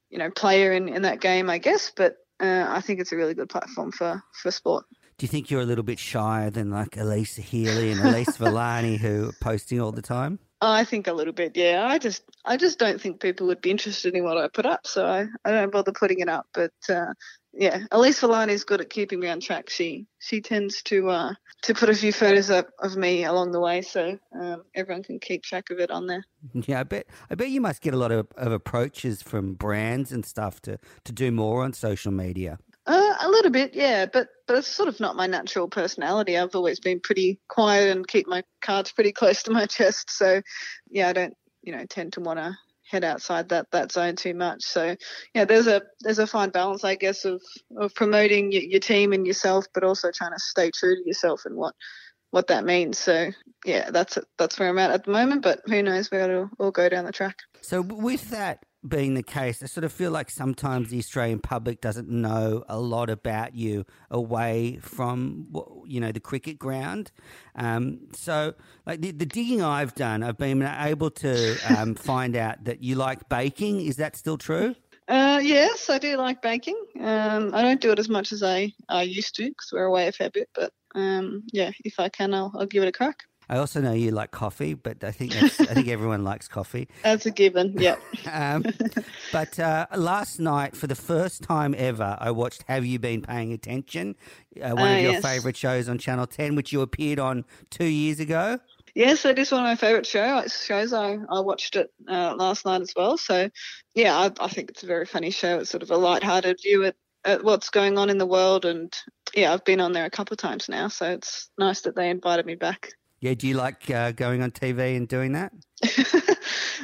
you 0.08 0.18
know 0.18 0.30
player 0.30 0.72
in, 0.72 0.88
in 0.88 1.02
that 1.02 1.20
game, 1.20 1.50
I 1.50 1.58
guess, 1.58 1.90
but 1.94 2.16
uh, 2.44 2.66
I 2.68 2.80
think 2.80 3.00
it's 3.00 3.12
a 3.12 3.16
really 3.16 3.34
good 3.34 3.48
platform 3.48 3.92
for, 3.92 4.22
for 4.32 4.50
sport. 4.50 4.84
Do 5.16 5.24
you 5.24 5.28
think 5.28 5.50
you're 5.50 5.60
a 5.60 5.66
little 5.66 5.84
bit 5.84 5.98
shyer 5.98 6.50
than 6.50 6.70
like 6.70 6.92
Alyssa 6.92 7.40
Healy 7.40 7.92
and 7.92 8.00
Elyse 8.00 8.36
Villani 8.38 8.96
who 8.96 9.28
are 9.28 9.32
posting 9.40 9.80
all 9.80 9.92
the 9.92 10.02
time? 10.02 10.38
I 10.60 10.84
think 10.84 11.06
a 11.06 11.12
little 11.12 11.32
bit, 11.32 11.56
yeah. 11.56 11.86
I 11.86 11.98
just, 11.98 12.22
I 12.44 12.56
just 12.56 12.78
don't 12.78 13.00
think 13.00 13.20
people 13.20 13.46
would 13.48 13.60
be 13.60 13.70
interested 13.70 14.14
in 14.14 14.24
what 14.24 14.38
I 14.38 14.48
put 14.48 14.66
up, 14.66 14.86
so 14.86 15.06
I, 15.06 15.26
I 15.44 15.50
don't 15.50 15.72
bother 15.72 15.92
putting 15.92 16.20
it 16.20 16.28
up. 16.28 16.46
But 16.52 16.72
uh, 16.88 17.12
yeah, 17.56 17.80
Elyse 17.92 18.20
Villani 18.20 18.52
is 18.52 18.64
good 18.64 18.80
at 18.80 18.90
keeping 18.90 19.20
me 19.20 19.28
on 19.28 19.40
track. 19.40 19.70
She, 19.70 20.06
she 20.18 20.40
tends 20.40 20.82
to, 20.84 21.08
uh, 21.10 21.34
to 21.62 21.74
put 21.74 21.88
a 21.88 21.94
few 21.94 22.12
photos 22.12 22.50
up 22.50 22.68
of 22.80 22.96
me 22.96 23.24
along 23.24 23.52
the 23.52 23.60
way, 23.60 23.80
so 23.80 24.18
um, 24.38 24.64
everyone 24.74 25.02
can 25.02 25.18
keep 25.18 25.42
track 25.42 25.70
of 25.70 25.78
it 25.78 25.90
on 25.90 26.06
there. 26.06 26.24
Yeah, 26.52 26.80
I 26.80 26.82
bet, 26.82 27.06
I 27.30 27.34
bet 27.34 27.48
you 27.48 27.60
must 27.60 27.80
get 27.80 27.94
a 27.94 27.96
lot 27.96 28.12
of, 28.12 28.26
of 28.36 28.52
approaches 28.52 29.22
from 29.22 29.54
brands 29.54 30.12
and 30.12 30.26
stuff 30.26 30.60
to 30.62 30.78
to 31.04 31.12
do 31.12 31.32
more 31.32 31.62
on 31.62 31.72
social 31.72 32.12
media. 32.12 32.58
Uh, 32.86 33.14
a 33.22 33.28
little 33.30 33.50
bit, 33.50 33.74
yeah, 33.74 34.04
but 34.04 34.28
but 34.46 34.58
it's 34.58 34.68
sort 34.68 34.90
of 34.90 35.00
not 35.00 35.16
my 35.16 35.26
natural 35.26 35.68
personality. 35.68 36.36
I've 36.36 36.54
always 36.54 36.80
been 36.80 37.00
pretty 37.00 37.40
quiet 37.48 37.96
and 37.96 38.06
keep 38.06 38.26
my 38.26 38.42
cards 38.60 38.92
pretty 38.92 39.12
close 39.12 39.42
to 39.44 39.52
my 39.52 39.64
chest. 39.64 40.10
So, 40.10 40.42
yeah, 40.90 41.08
I 41.08 41.14
don't, 41.14 41.34
you 41.62 41.74
know, 41.74 41.86
tend 41.86 42.12
to 42.14 42.20
want 42.20 42.40
to 42.40 42.54
head 42.94 43.04
outside 43.04 43.48
that 43.50 43.70
that 43.72 43.92
zone 43.92 44.16
too 44.16 44.34
much. 44.34 44.62
So, 44.62 44.96
yeah, 45.34 45.44
there's 45.44 45.66
a 45.66 45.82
there's 46.00 46.18
a 46.18 46.26
fine 46.26 46.50
balance, 46.50 46.84
I 46.84 46.94
guess, 46.94 47.24
of 47.24 47.42
of 47.76 47.94
promoting 47.94 48.52
your, 48.52 48.62
your 48.62 48.80
team 48.80 49.12
and 49.12 49.26
yourself, 49.26 49.66
but 49.74 49.84
also 49.84 50.10
trying 50.10 50.32
to 50.32 50.38
stay 50.38 50.70
true 50.70 50.96
to 50.96 51.06
yourself 51.06 51.42
and 51.44 51.56
what 51.56 51.74
what 52.30 52.48
that 52.48 52.64
means. 52.64 52.98
So, 52.98 53.30
yeah, 53.64 53.90
that's 53.90 54.18
that's 54.38 54.58
where 54.58 54.68
I'm 54.68 54.78
at 54.78 54.90
at 54.90 55.04
the 55.04 55.12
moment. 55.12 55.42
But 55.42 55.60
who 55.66 55.82
knows 55.82 56.10
where 56.10 56.30
it'll 56.30 56.50
all 56.58 56.70
go 56.70 56.88
down 56.88 57.04
the 57.04 57.12
track. 57.12 57.36
So, 57.60 57.82
with 57.82 58.30
that 58.30 58.64
being 58.86 59.14
the 59.14 59.22
case, 59.22 59.62
I 59.62 59.66
sort 59.66 59.84
of 59.84 59.92
feel 59.92 60.10
like 60.10 60.30
sometimes 60.30 60.90
the 60.90 60.98
Australian 60.98 61.40
public 61.40 61.80
doesn't 61.80 62.08
know 62.08 62.64
a 62.68 62.78
lot 62.78 63.10
about 63.10 63.54
you 63.54 63.84
away 64.10 64.78
from 64.82 65.46
you 65.86 66.00
know 66.00 66.12
the 66.12 66.20
cricket 66.20 66.58
ground. 66.58 67.10
Um, 67.54 68.00
so, 68.12 68.54
like 68.86 69.00
the, 69.00 69.10
the, 69.12 69.26
digging 69.26 69.62
I've 69.62 69.94
done, 69.94 70.22
I've 70.22 70.38
been 70.38 70.62
able 70.62 71.10
to 71.10 71.56
um, 71.76 71.94
find 72.10 72.36
out 72.36 72.64
that 72.64 72.82
you 72.82 72.96
like 72.96 73.28
baking. 73.28 73.80
Is 73.80 73.96
that 73.96 74.16
still 74.16 74.36
true? 74.36 74.74
Uh, 75.06 75.40
yes, 75.42 75.90
I 75.90 75.98
do 75.98 76.16
like 76.16 76.40
baking. 76.40 76.80
Um, 76.98 77.54
I 77.54 77.62
don't 77.62 77.80
do 77.80 77.92
it 77.92 77.98
as 77.98 78.08
much 78.08 78.32
as 78.32 78.42
I, 78.42 78.72
I 78.88 79.02
used 79.02 79.34
to 79.36 79.44
because 79.44 79.70
we're 79.72 79.84
away 79.84 80.08
a 80.08 80.12
fair 80.12 80.30
bit. 80.30 80.48
But 80.54 80.72
um, 80.94 81.42
yeah, 81.52 81.72
if 81.84 82.00
I 82.00 82.08
can, 82.08 82.32
I'll, 82.32 82.52
I'll 82.58 82.66
give 82.66 82.82
it 82.82 82.88
a 82.88 82.92
crack. 82.92 83.24
I 83.48 83.58
also 83.58 83.80
know 83.80 83.92
you 83.92 84.10
like 84.10 84.30
coffee, 84.30 84.74
but 84.74 85.04
I 85.04 85.10
think 85.10 85.34
I 85.36 85.48
think 85.48 85.88
everyone 85.88 86.24
likes 86.32 86.48
coffee. 86.48 86.88
That's 87.02 87.26
a 87.26 87.30
given. 87.30 87.74
Yep. 87.78 88.00
um, 88.32 88.64
but 89.32 89.58
uh, 89.58 89.86
last 89.94 90.40
night, 90.40 90.76
for 90.76 90.86
the 90.86 90.94
first 90.94 91.42
time 91.42 91.74
ever, 91.76 92.16
I 92.20 92.30
watched 92.30 92.64
"Have 92.68 92.84
You 92.84 92.98
Been 92.98 93.22
Paying 93.22 93.52
Attention?" 93.52 94.16
Uh, 94.56 94.70
one 94.70 94.78
uh, 94.78 94.96
of 94.96 95.02
your 95.02 95.12
yes. 95.12 95.22
favourite 95.22 95.56
shows 95.56 95.88
on 95.88 95.98
Channel 95.98 96.26
Ten, 96.26 96.54
which 96.54 96.72
you 96.72 96.80
appeared 96.80 97.18
on 97.18 97.44
two 97.70 97.86
years 97.86 98.20
ago. 98.20 98.58
Yes, 98.94 99.24
it 99.24 99.38
is 99.40 99.50
one 99.50 99.62
of 99.62 99.66
my 99.66 99.74
favourite 99.74 100.06
show, 100.06 100.44
shows. 100.46 100.92
I, 100.92 101.18
I 101.28 101.40
watched 101.40 101.74
it 101.74 101.92
uh, 102.08 102.34
last 102.36 102.64
night 102.64 102.80
as 102.80 102.92
well. 102.94 103.18
So, 103.18 103.50
yeah, 103.94 104.16
I, 104.16 104.30
I 104.38 104.48
think 104.48 104.70
it's 104.70 104.84
a 104.84 104.86
very 104.86 105.04
funny 105.04 105.30
show. 105.30 105.58
It's 105.58 105.70
sort 105.70 105.82
of 105.82 105.90
a 105.90 105.96
light-hearted 105.96 106.60
view 106.62 106.84
at, 106.84 106.94
at 107.24 107.42
what's 107.42 107.70
going 107.70 107.98
on 107.98 108.08
in 108.08 108.18
the 108.18 108.26
world. 108.26 108.64
And, 108.64 108.94
yeah, 109.34 109.52
I've 109.52 109.64
been 109.64 109.80
on 109.80 109.92
there 109.92 110.04
a 110.04 110.10
couple 110.10 110.34
of 110.34 110.38
times 110.38 110.68
now. 110.68 110.86
So 110.86 111.10
it's 111.10 111.50
nice 111.58 111.80
that 111.80 111.96
they 111.96 112.08
invited 112.08 112.46
me 112.46 112.54
back. 112.54 112.92
Yeah, 113.24 113.32
do 113.32 113.48
you 113.48 113.54
like 113.54 113.88
uh, 113.88 114.12
going 114.12 114.42
on 114.42 114.50
TV 114.50 114.98
and 114.98 115.08
doing 115.08 115.32
that? 115.32 115.50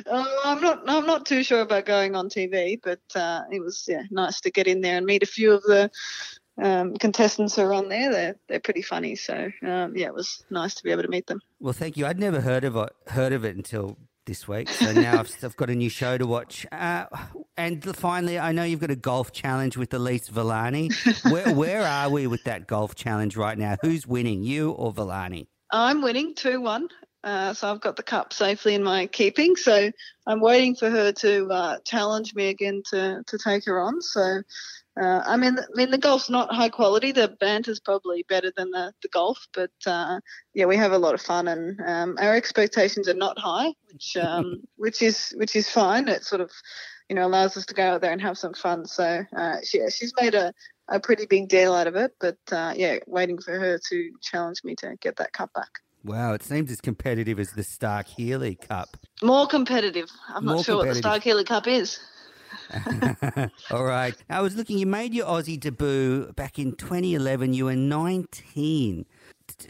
uh, 0.06 0.24
I'm 0.42 0.62
not. 0.62 0.84
I'm 0.86 1.04
not 1.04 1.26
too 1.26 1.42
sure 1.42 1.60
about 1.60 1.84
going 1.84 2.16
on 2.16 2.30
TV, 2.30 2.80
but 2.82 3.02
uh, 3.14 3.42
it 3.52 3.60
was 3.60 3.84
yeah 3.86 4.04
nice 4.10 4.40
to 4.40 4.50
get 4.50 4.66
in 4.66 4.80
there 4.80 4.96
and 4.96 5.04
meet 5.04 5.22
a 5.22 5.26
few 5.26 5.52
of 5.52 5.62
the 5.64 5.90
um, 6.56 6.96
contestants 6.96 7.56
who 7.56 7.62
are 7.62 7.74
on 7.74 7.90
there. 7.90 8.10
They're 8.10 8.36
they're 8.48 8.60
pretty 8.60 8.80
funny. 8.80 9.16
So 9.16 9.50
um, 9.62 9.94
yeah, 9.94 10.06
it 10.06 10.14
was 10.14 10.42
nice 10.48 10.74
to 10.76 10.82
be 10.82 10.90
able 10.90 11.02
to 11.02 11.10
meet 11.10 11.26
them. 11.26 11.42
Well, 11.58 11.74
thank 11.74 11.98
you. 11.98 12.06
I'd 12.06 12.18
never 12.18 12.40
heard 12.40 12.64
of 12.64 12.74
it. 12.74 12.90
Heard 13.08 13.34
of 13.34 13.44
it 13.44 13.54
until 13.54 13.98
this 14.24 14.48
week. 14.48 14.70
So 14.70 14.92
now 14.92 15.20
I've, 15.20 15.36
I've, 15.44 15.56
got 15.58 15.68
a 15.68 15.74
new 15.74 15.90
show 15.90 16.16
to 16.16 16.26
watch. 16.26 16.64
Uh, 16.72 17.04
and 17.58 17.84
finally, 17.94 18.38
I 18.38 18.52
know 18.52 18.64
you've 18.64 18.80
got 18.80 18.90
a 18.90 18.96
golf 18.96 19.30
challenge 19.32 19.76
with 19.76 19.90
Elyse 19.90 20.30
Villani. 20.30 20.88
Where, 21.30 21.54
where 21.54 21.82
are 21.82 22.08
we 22.08 22.26
with 22.26 22.44
that 22.44 22.66
golf 22.66 22.94
challenge 22.94 23.36
right 23.36 23.58
now? 23.58 23.76
Who's 23.82 24.06
winning, 24.06 24.42
you 24.42 24.70
or 24.70 24.90
Villani? 24.90 25.46
I'm 25.72 26.02
winning 26.02 26.34
2 26.34 26.60
1. 26.60 26.88
Uh, 27.22 27.52
so 27.52 27.70
I've 27.70 27.82
got 27.82 27.96
the 27.96 28.02
cup 28.02 28.32
safely 28.32 28.74
in 28.74 28.82
my 28.82 29.06
keeping. 29.06 29.54
So 29.56 29.90
I'm 30.26 30.40
waiting 30.40 30.74
for 30.74 30.88
her 30.88 31.12
to 31.12 31.48
uh, 31.48 31.78
challenge 31.84 32.34
me 32.34 32.48
again 32.48 32.82
to, 32.90 33.22
to 33.26 33.38
take 33.38 33.66
her 33.66 33.78
on. 33.78 34.00
So 34.00 34.40
uh, 35.00 35.22
I 35.24 35.36
mean, 35.36 35.56
I 35.58 35.62
mean 35.74 35.90
the 35.90 35.98
golf's 35.98 36.28
not 36.28 36.52
high 36.52 36.68
quality. 36.68 37.12
The 37.12 37.28
banter's 37.28 37.80
probably 37.80 38.24
better 38.28 38.52
than 38.56 38.70
the, 38.70 38.92
the 39.02 39.08
golf, 39.08 39.46
but 39.54 39.70
uh, 39.86 40.20
yeah, 40.52 40.66
we 40.66 40.76
have 40.76 40.92
a 40.92 40.98
lot 40.98 41.14
of 41.14 41.22
fun, 41.22 41.48
and 41.48 41.80
um, 41.86 42.16
our 42.20 42.34
expectations 42.34 43.08
are 43.08 43.14
not 43.14 43.38
high, 43.38 43.72
which 43.92 44.16
um, 44.16 44.62
which 44.76 45.00
is 45.00 45.32
which 45.36 45.54
is 45.54 45.70
fine. 45.70 46.08
It 46.08 46.24
sort 46.24 46.40
of 46.40 46.50
you 47.08 47.14
know 47.14 47.26
allows 47.26 47.56
us 47.56 47.66
to 47.66 47.74
go 47.74 47.84
out 47.84 48.00
there 48.00 48.12
and 48.12 48.20
have 48.20 48.36
some 48.36 48.52
fun. 48.52 48.84
So 48.84 49.24
uh, 49.36 49.56
she, 49.62 49.78
yeah, 49.78 49.88
she's 49.90 50.12
made 50.20 50.34
a 50.34 50.52
a 50.90 51.00
pretty 51.00 51.26
big 51.26 51.48
deal 51.48 51.72
out 51.72 51.86
of 51.86 51.96
it. 51.96 52.12
But 52.20 52.38
uh, 52.52 52.74
yeah, 52.76 52.98
waiting 53.06 53.38
for 53.38 53.58
her 53.58 53.78
to 53.88 54.10
challenge 54.20 54.62
me 54.64 54.74
to 54.76 54.96
get 55.00 55.16
that 55.16 55.32
cup 55.32 55.52
back. 55.54 55.70
Wow, 56.04 56.32
it 56.32 56.42
seems 56.42 56.70
as 56.70 56.80
competitive 56.80 57.38
as 57.38 57.52
the 57.52 57.62
Starc 57.62 58.06
Healy 58.06 58.54
Cup. 58.54 58.96
More 59.22 59.46
competitive. 59.46 60.08
I'm 60.28 60.46
More 60.46 60.56
not 60.56 60.64
sure 60.64 60.76
what 60.76 60.88
the 60.88 61.00
Starc 61.00 61.22
Healy 61.22 61.44
Cup 61.44 61.66
is. 61.66 62.00
All 63.70 63.84
right. 63.84 64.14
I 64.30 64.40
was 64.40 64.56
looking, 64.56 64.78
you 64.78 64.86
made 64.86 65.12
your 65.12 65.26
Aussie 65.26 65.60
debut 65.60 66.32
back 66.32 66.58
in 66.58 66.74
2011. 66.74 67.52
You 67.52 67.66
were 67.66 67.76
19. 67.76 69.04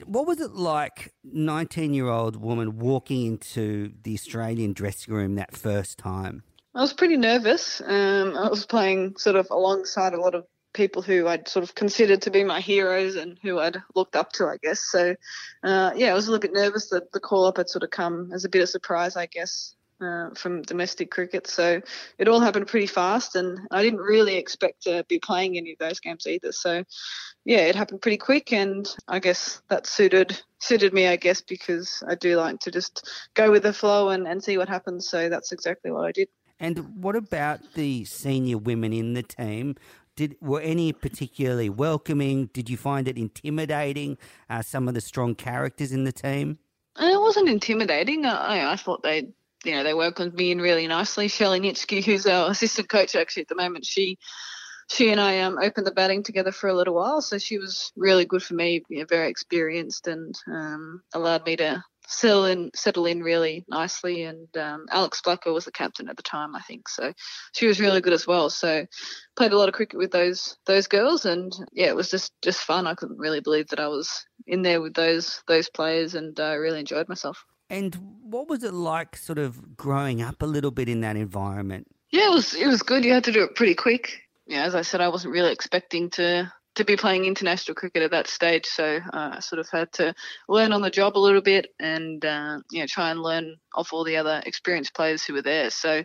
What 0.05 0.27
was 0.27 0.41
it 0.41 0.53
like, 0.53 1.13
19 1.25 1.95
year 1.95 2.07
old 2.07 2.37
woman 2.37 2.79
walking 2.79 3.27
into 3.27 3.93
the 4.03 4.15
Australian 4.15 4.73
dressing 4.73 5.13
room 5.13 5.35
that 5.35 5.57
first 5.57 5.99
time? 5.99 6.45
I 6.75 6.81
was 6.81 6.93
pretty 6.93 7.17
nervous. 7.17 7.83
Um, 7.85 8.37
I 8.37 8.49
was 8.49 8.67
playing 8.67 9.17
sort 9.17 9.35
of 9.35 9.49
alongside 9.51 10.15
a 10.15 10.21
lot 10.21 10.37
of 10.37 10.45
people 10.73 11.03
who 11.03 11.27
I'd 11.27 11.49
sort 11.49 11.63
of 11.63 11.75
considered 11.75 12.23
to 12.23 12.31
be 12.31 12.45
my 12.45 12.61
heroes 12.61 13.17
and 13.17 13.39
who 13.43 13.59
I'd 13.59 13.83
looked 13.95 14.17
up 14.17 14.33
to, 14.35 14.47
I 14.47 14.57
guess. 14.63 14.81
So, 14.91 15.15
uh, 15.63 15.93
yeah, 15.95 16.11
I 16.11 16.15
was 16.15 16.29
a 16.29 16.31
little 16.31 16.41
bit 16.41 16.55
nervous 16.55 16.89
that 16.91 17.13
the 17.13 17.21
call 17.21 17.47
up 17.47 17.57
had 17.57 17.69
sort 17.69 17.83
of 17.83 17.91
come 17.91 18.31
as 18.33 18.45
a 18.45 18.49
bit 18.49 18.63
of 18.63 18.69
surprise, 18.69 19.17
I 19.17 19.27
guess, 19.27 19.75
uh, 20.01 20.31
from 20.35 20.63
domestic 20.63 21.11
cricket. 21.11 21.47
So 21.47 21.81
it 22.19 22.29
all 22.29 22.41
happened 22.41 22.69
pretty 22.69 22.87
fast, 22.87 23.37
and 23.37 23.61
I 23.71 23.83
didn't 23.83 24.01
really 24.01 24.37
expect 24.37 24.83
to 24.85 25.05
be 25.09 25.19
playing 25.19 25.57
any 25.57 25.73
of 25.73 25.79
those 25.79 26.01
games 26.01 26.27
either. 26.27 26.53
So, 26.53 26.85
yeah, 27.45 27.61
it 27.61 27.75
happened 27.75 28.03
pretty 28.03 28.19
quick, 28.19 28.53
and 28.53 28.89
I 29.09 29.19
guess 29.19 29.63
that 29.69 29.87
suited 29.87 30.41
suited 30.59 30.93
me, 30.93 31.09
I 31.09 31.17
guess, 31.17 31.41
because 31.41 32.03
I 32.07 32.15
do 32.15 32.37
like 32.37 32.61
to 32.61 32.71
just 32.71 33.09
go 33.35 33.51
with 33.51 33.63
the 33.63 33.73
flow 33.73 34.11
and, 34.11 34.29
and 34.29 34.45
see 34.45 34.59
what 34.59 34.69
happens. 34.69 35.09
So 35.09 35.29
that's 35.29 35.53
exactly 35.53 35.91
what 35.91 36.07
I 36.07 36.13
did. 36.13 36.29
And 36.63 37.03
what 37.03 37.17
about 37.17 37.61
the 37.73 38.05
senior 38.05 38.59
women 38.59 38.93
in 38.93 39.15
the 39.15 39.23
team? 39.23 39.77
Did 40.21 40.37
were 40.43 40.61
any 40.61 40.93
particularly 40.93 41.71
welcoming? 41.71 42.51
Did 42.53 42.69
you 42.69 42.77
find 42.77 43.09
it 43.09 43.17
intimidating? 43.17 44.19
Uh, 44.51 44.61
some 44.61 44.87
of 44.87 44.93
the 44.93 45.01
strong 45.01 45.35
characters 45.35 45.93
in 45.93 46.05
the 46.05 46.13
team. 46.13 46.59
It 46.99 47.19
wasn't 47.19 47.49
intimidating. 47.49 48.27
I, 48.27 48.71
I 48.73 48.77
thought 48.77 49.03
they, 49.03 49.29
you 49.65 49.73
know, 49.73 49.83
they 49.83 49.95
welcomed 49.95 50.35
me 50.35 50.51
in 50.51 50.61
really 50.61 50.87
nicely. 50.87 51.29
Shelley 51.29 51.59
Nitschke, 51.59 52.05
who's 52.05 52.27
our 52.27 52.51
assistant 52.51 52.91
coach 52.91 53.15
actually 53.15 53.45
at 53.45 53.49
the 53.49 53.55
moment, 53.55 53.87
she 53.87 54.19
she 54.91 55.11
and 55.11 55.19
I 55.19 55.41
um, 55.41 55.57
opened 55.57 55.87
the 55.87 55.91
batting 55.91 56.23
together 56.23 56.53
for 56.53 56.69
a 56.69 56.77
little 56.77 56.97
while, 56.97 57.23
so 57.23 57.39
she 57.39 57.57
was 57.57 57.91
really 57.97 58.27
good 58.27 58.43
for 58.43 58.53
me. 58.53 58.83
You 58.91 58.99
know, 58.99 59.07
very 59.09 59.31
experienced 59.31 60.07
and 60.07 60.35
um, 60.53 61.03
allowed 61.15 61.47
me 61.47 61.57
to 61.57 61.83
settle 62.11 62.45
in, 62.45 62.71
settle 62.75 63.07
in 63.07 63.23
really 63.23 63.65
nicely. 63.69 64.25
And 64.25 64.55
um, 64.57 64.87
Alex 64.91 65.23
Blackwell 65.23 65.55
was 65.55 65.65
the 65.65 65.73
captain 65.73 66.09
at 66.09 66.17
the 66.17 66.23
time, 66.23 66.55
I 66.55 66.61
think. 66.61 66.89
So 66.89 67.13
she 67.55 67.67
was 67.67 67.81
really 67.81 68.01
good 68.01 68.13
as 68.13 68.27
well. 68.27 68.51
So 68.51 68.85
played 69.37 69.53
a 69.53 69.59
lot 69.59 69.69
of 69.69 69.75
cricket 69.75 69.99
with 69.99 70.11
those 70.11 70.57
those 70.67 70.87
girls, 70.87 71.25
and 71.25 71.53
yeah, 71.73 71.87
it 71.87 71.97
was 71.97 72.11
just 72.11 72.33
just 72.43 72.61
fun. 72.61 72.87
I 72.87 72.95
couldn't 72.95 73.19
really 73.19 73.41
believe 73.41 73.69
that 73.69 73.81
I 73.81 73.89
was 73.89 74.27
in 74.47 74.63
there 74.63 74.81
with 74.81 74.95
those 74.95 75.43
those 75.47 75.71
players, 75.71 76.15
and 76.15 76.39
I 76.39 76.55
uh, 76.55 76.57
really 76.57 76.81
enjoyed 76.81 77.09
myself. 77.09 77.45
And 77.71 77.95
what 78.23 78.49
was 78.49 78.65
it 78.65 78.75
like, 78.75 79.17
sort 79.17 79.39
of 79.39 79.77
growing 79.77 80.21
up 80.21 80.43
a 80.43 80.47
little 80.47 80.73
bit 80.73 80.89
in 80.89 81.03
that 81.03 81.17
environment? 81.17 81.87
Yeah, 82.11 82.27
it 82.27 82.35
was 82.35 82.55
it 82.55 82.67
was 82.67 82.83
good. 82.83 83.05
You 83.05 83.13
had 83.13 83.25
to 83.25 83.33
do 83.33 83.45
it 83.45 83.55
pretty 83.55 83.75
quick. 83.75 84.21
Yeah, 84.47 84.65
as 84.65 84.75
I 84.75 84.83
said, 84.83 85.01
I 85.01 85.09
wasn't 85.09 85.33
really 85.33 85.53
expecting 85.53 86.11
to 86.11 86.53
to 86.77 86.85
be 86.85 86.97
playing 86.97 87.25
international 87.25 87.75
cricket 87.75 88.03
at 88.03 88.13
that 88.13 88.29
stage. 88.29 88.67
So 88.67 89.01
uh, 89.13 89.31
I 89.35 89.41
sort 89.41 89.59
of 89.59 89.69
had 89.71 89.93
to 89.95 90.15
learn 90.49 90.73
on 90.73 90.83
the 90.83 90.91
job 90.91 91.17
a 91.17 91.19
little 91.19 91.43
bit 91.43 91.69
and 91.81 92.25
uh, 92.25 92.59
you 92.71 92.81
know 92.81 92.87
try 92.87 93.11
and 93.11 93.23
learn 93.23 93.57
off 93.75 93.93
all 93.93 94.05
the 94.05 94.17
other 94.17 94.43
experienced 94.47 94.95
players 94.95 95.25
who 95.25 95.35
were 95.35 95.43
there. 95.43 95.71
So 95.71 96.05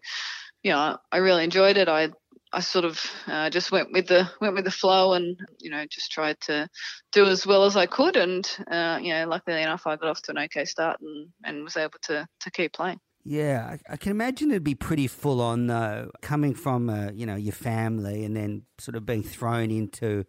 you 0.64 0.72
know 0.72 0.98
I 1.12 1.18
really 1.18 1.44
enjoyed 1.44 1.78
it. 1.78 1.88
I 1.88 2.10
I 2.52 2.62
sort 2.62 2.86
of 2.86 3.00
uh, 3.28 3.50
just 3.50 3.72
went 3.72 3.92
with 3.92 4.08
the 4.08 4.30
went 4.42 4.56
with 4.56 4.66
the 4.66 4.72
flow 4.72 5.14
and 5.14 5.38
you 5.60 5.70
know 5.70 5.86
just 5.90 6.12
tried 6.12 6.40
to 6.42 6.68
do 7.12 7.26
as 7.26 7.46
well 7.46 7.66
as 7.66 7.76
I 7.76 7.86
could 7.86 8.16
and 8.16 8.50
uh, 8.70 9.00
you 9.02 9.14
know 9.14 9.28
luckily 9.28 9.62
enough 9.62 9.86
I 9.86 9.98
got 9.98 10.10
off 10.10 10.22
to 10.24 10.32
an 10.32 10.40
okay 10.40 10.66
start 10.66 11.00
and, 11.02 11.30
and 11.44 11.64
was 11.64 11.78
able 11.78 12.00
to 12.04 12.28
to 12.42 12.52
keep 12.52 12.74
playing. 12.74 13.00
Yeah, 13.28 13.78
I, 13.90 13.94
I, 13.94 13.98
can 13.98 14.12
imagine 14.12 14.52
it'd 14.52 14.64
be 14.64 14.76
pretty 14.76 15.08
full 15.08 15.42
on 15.42 15.66
though, 15.66 16.12
coming 16.22 16.54
from 16.54 16.92
uh, 16.92 17.10
you 17.12 17.26
know 17.26 17.36
your 17.36 17.54
family 17.54 18.24
and 18.24 18.38
then 18.38 18.64
sort 18.78 18.96
of 18.96 19.06
being 19.06 19.24
thrown 19.24 19.72
into 19.72 20.26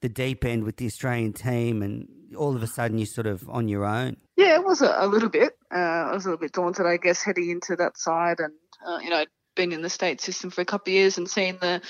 the 0.00 0.08
deep 0.08 0.44
end 0.44 0.62
with 0.62 0.76
the 0.76 0.86
Australian 0.86 1.32
team, 1.32 1.82
and 1.82 2.08
all 2.36 2.54
of 2.54 2.62
a 2.62 2.68
sudden 2.68 2.98
you're 2.98 3.06
sort 3.06 3.26
of 3.26 3.48
on 3.50 3.66
your 3.66 3.84
own. 3.84 4.16
Yeah, 4.36 4.54
it 4.54 4.64
was 4.64 4.80
a, 4.80 4.94
a 4.96 5.08
little 5.08 5.28
bit. 5.28 5.58
Uh, 5.74 5.78
I 5.78 6.12
was 6.12 6.24
a 6.24 6.28
little 6.28 6.40
bit 6.40 6.52
daunted, 6.52 6.86
I 6.86 6.98
guess, 6.98 7.20
heading 7.20 7.50
into 7.50 7.74
that 7.76 7.98
side, 7.98 8.38
and 8.38 8.52
uh, 8.86 8.98
you 9.02 9.10
know, 9.10 9.16
I'd 9.16 9.28
been 9.56 9.72
in 9.72 9.82
the 9.82 9.90
state 9.90 10.20
system 10.20 10.50
for 10.50 10.60
a 10.60 10.66
couple 10.66 10.92
of 10.92 10.94
years 10.94 11.18
and 11.18 11.28
seen 11.28 11.58
the 11.60 11.82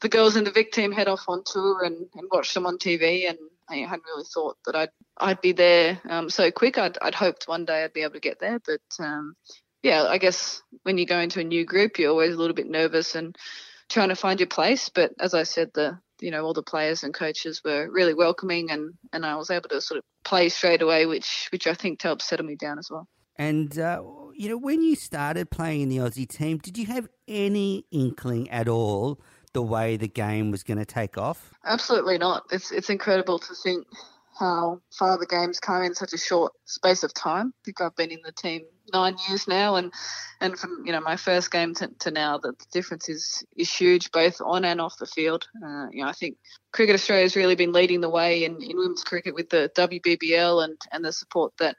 the 0.00 0.08
girls 0.08 0.34
in 0.34 0.42
the 0.42 0.50
Vic 0.50 0.72
team 0.72 0.90
head 0.90 1.06
off 1.06 1.26
on 1.28 1.44
tour 1.46 1.84
and, 1.84 1.96
and 2.16 2.28
watched 2.32 2.54
them 2.54 2.66
on 2.66 2.78
TV, 2.78 3.28
and 3.28 3.38
I 3.68 3.76
hadn't 3.76 4.06
really 4.06 4.26
thought 4.34 4.56
that 4.66 4.74
I'd 4.74 4.90
I'd 5.16 5.40
be 5.40 5.52
there 5.52 6.00
um, 6.08 6.30
so 6.30 6.50
quick. 6.50 6.78
I'd 6.78 6.98
I'd 7.00 7.14
hoped 7.14 7.46
one 7.46 7.64
day 7.64 7.84
I'd 7.84 7.92
be 7.92 8.02
able 8.02 8.14
to 8.14 8.20
get 8.20 8.40
there, 8.40 8.58
but 8.58 9.04
um, 9.04 9.36
yeah, 9.82 10.04
I 10.04 10.18
guess 10.18 10.62
when 10.82 10.98
you 10.98 11.06
go 11.06 11.18
into 11.18 11.40
a 11.40 11.44
new 11.44 11.64
group, 11.64 11.98
you're 11.98 12.10
always 12.10 12.34
a 12.34 12.38
little 12.38 12.54
bit 12.54 12.68
nervous 12.68 13.14
and 13.14 13.36
trying 13.88 14.10
to 14.10 14.16
find 14.16 14.40
your 14.40 14.46
place. 14.46 14.88
But 14.88 15.12
as 15.18 15.34
I 15.34 15.44
said, 15.44 15.70
the 15.74 15.98
you 16.20 16.30
know 16.30 16.44
all 16.44 16.54
the 16.54 16.62
players 16.62 17.02
and 17.02 17.14
coaches 17.14 17.62
were 17.64 17.88
really 17.90 18.14
welcoming, 18.14 18.70
and 18.70 18.94
and 19.12 19.24
I 19.24 19.36
was 19.36 19.50
able 19.50 19.68
to 19.70 19.80
sort 19.80 19.98
of 19.98 20.04
play 20.24 20.48
straight 20.48 20.82
away, 20.82 21.06
which 21.06 21.48
which 21.50 21.66
I 21.66 21.74
think 21.74 22.02
helped 22.02 22.22
settle 22.22 22.46
me 22.46 22.56
down 22.56 22.78
as 22.78 22.88
well. 22.90 23.08
And 23.36 23.78
uh, 23.78 24.02
you 24.34 24.48
know, 24.48 24.58
when 24.58 24.82
you 24.82 24.96
started 24.96 25.50
playing 25.50 25.82
in 25.82 25.88
the 25.88 25.98
Aussie 25.98 26.28
team, 26.28 26.58
did 26.58 26.76
you 26.76 26.86
have 26.86 27.08
any 27.26 27.86
inkling 27.90 28.50
at 28.50 28.68
all 28.68 29.20
the 29.52 29.62
way 29.62 29.96
the 29.96 30.08
game 30.08 30.50
was 30.50 30.62
going 30.62 30.78
to 30.78 30.84
take 30.84 31.16
off? 31.16 31.52
Absolutely 31.64 32.18
not. 32.18 32.44
It's 32.50 32.70
it's 32.70 32.90
incredible 32.90 33.38
to 33.38 33.54
think 33.54 33.86
how 34.40 34.80
far 34.90 35.18
the 35.18 35.26
game's 35.26 35.60
come 35.60 35.82
in 35.82 35.94
such 35.94 36.12
a 36.12 36.18
short 36.18 36.52
space 36.64 37.04
of 37.04 37.14
time. 37.14 37.52
I 37.54 37.60
think 37.64 37.80
I've 37.80 37.94
been 37.94 38.10
in 38.10 38.22
the 38.24 38.32
team 38.32 38.62
nine 38.92 39.16
years 39.28 39.46
now, 39.46 39.76
and 39.76 39.92
and 40.40 40.58
from 40.58 40.82
you 40.84 40.92
know 40.92 41.00
my 41.00 41.16
first 41.16 41.52
game 41.52 41.74
to, 41.74 41.88
to 42.00 42.10
now, 42.10 42.38
the 42.38 42.54
difference 42.72 43.08
is 43.08 43.44
is 43.56 43.72
huge, 43.72 44.10
both 44.10 44.40
on 44.44 44.64
and 44.64 44.80
off 44.80 44.96
the 44.98 45.06
field. 45.06 45.46
Uh, 45.64 45.86
you 45.92 46.02
know, 46.02 46.08
I 46.08 46.12
think 46.12 46.38
Cricket 46.72 46.94
Australia 46.94 47.24
has 47.24 47.36
really 47.36 47.54
been 47.54 47.72
leading 47.72 48.00
the 48.00 48.10
way 48.10 48.44
in, 48.44 48.60
in 48.62 48.76
women's 48.76 49.04
cricket 49.04 49.34
with 49.34 49.50
the 49.50 49.70
WBBL 49.76 50.64
and 50.64 50.76
and 50.90 51.04
the 51.04 51.12
support 51.12 51.52
that 51.58 51.76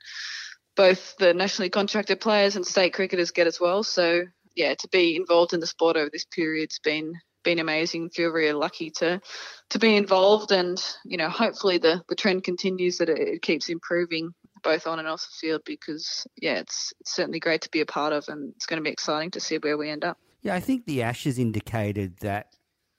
both 0.78 1.18
the 1.18 1.34
nationally 1.34 1.70
contracted 1.70 2.22
players 2.22 2.56
and 2.56 2.66
state 2.66 2.94
cricketers 2.94 3.32
get 3.32 3.48
as 3.48 3.60
well. 3.60 3.84
So 3.84 4.24
yeah, 4.56 4.76
to 4.76 4.88
be 4.90 5.16
involved 5.16 5.54
in 5.54 5.60
the 5.60 5.68
sport 5.68 5.98
over 5.98 6.10
this 6.12 6.26
period's 6.26 6.80
been 6.80 7.16
been 7.44 7.60
amazing. 7.60 8.10
Feel 8.10 8.32
very 8.32 8.54
lucky 8.54 8.92
to 8.92 9.22
to 9.70 9.80
be 9.80 9.96
involved, 9.96 10.52
and 10.52 10.82
you 11.06 11.18
know, 11.18 11.30
hopefully 11.30 11.78
the 11.78 12.04
the 12.08 12.16
trend 12.16 12.44
continues 12.44 12.98
that 12.98 13.10
it, 13.10 13.20
it 13.20 13.42
keeps 13.42 13.70
improving 13.70 14.34
both 14.64 14.86
on 14.86 15.00
and 15.00 15.08
off 15.08 15.22
the 15.22 15.48
field. 15.48 15.62
Because 15.66 16.28
yeah, 16.38 16.56
it's, 16.56 16.94
it's 17.00 17.16
certainly 17.16 17.40
great 17.40 17.62
to 17.62 17.70
be 17.70 17.82
a 17.82 17.86
part 17.86 18.14
of, 18.14 18.26
and 18.28 18.54
it's 18.56 18.66
going 18.66 18.82
to 18.82 18.84
be 18.84 18.92
exciting 18.92 19.32
to 19.32 19.40
see 19.40 19.58
where 19.58 19.78
we 19.78 19.90
end 19.90 20.04
up. 20.04 20.18
Yeah, 20.42 20.56
I 20.56 20.60
think 20.60 20.86
the 20.86 21.04
Ashes 21.04 21.38
indicated 21.38 22.18
that 22.22 22.48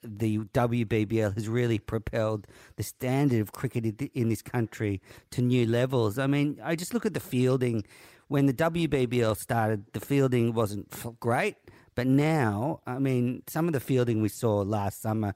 the 0.02 0.38
WBBL 0.38 1.35
has 1.35 1.48
really 1.48 1.78
propelled 1.78 2.46
the 2.76 2.83
standard 2.83 3.40
of 3.40 3.52
cricket 3.52 4.02
in 4.14 4.28
this 4.28 4.42
country 4.42 5.00
to 5.31 5.42
new 5.42 5.66
levels. 5.66 6.18
I 6.18 6.26
mean, 6.26 6.59
I 6.62 6.76
just 6.76 6.92
look 6.92 7.07
at 7.07 7.14
the 7.14 7.20
fielding. 7.20 7.85
When 8.28 8.46
the 8.46 8.55
WBBL 8.55 9.37
started, 9.37 9.85
the 9.92 10.00
fielding 10.00 10.55
wasn't 10.55 10.88
great. 11.20 11.57
But 11.94 12.07
now, 12.07 12.81
I 12.87 12.98
mean, 12.98 13.42
some 13.48 13.66
of 13.66 13.72
the 13.72 13.81
fielding 13.81 14.22
we 14.22 14.28
saw 14.28 14.59
last 14.59 15.02
summer 15.02 15.35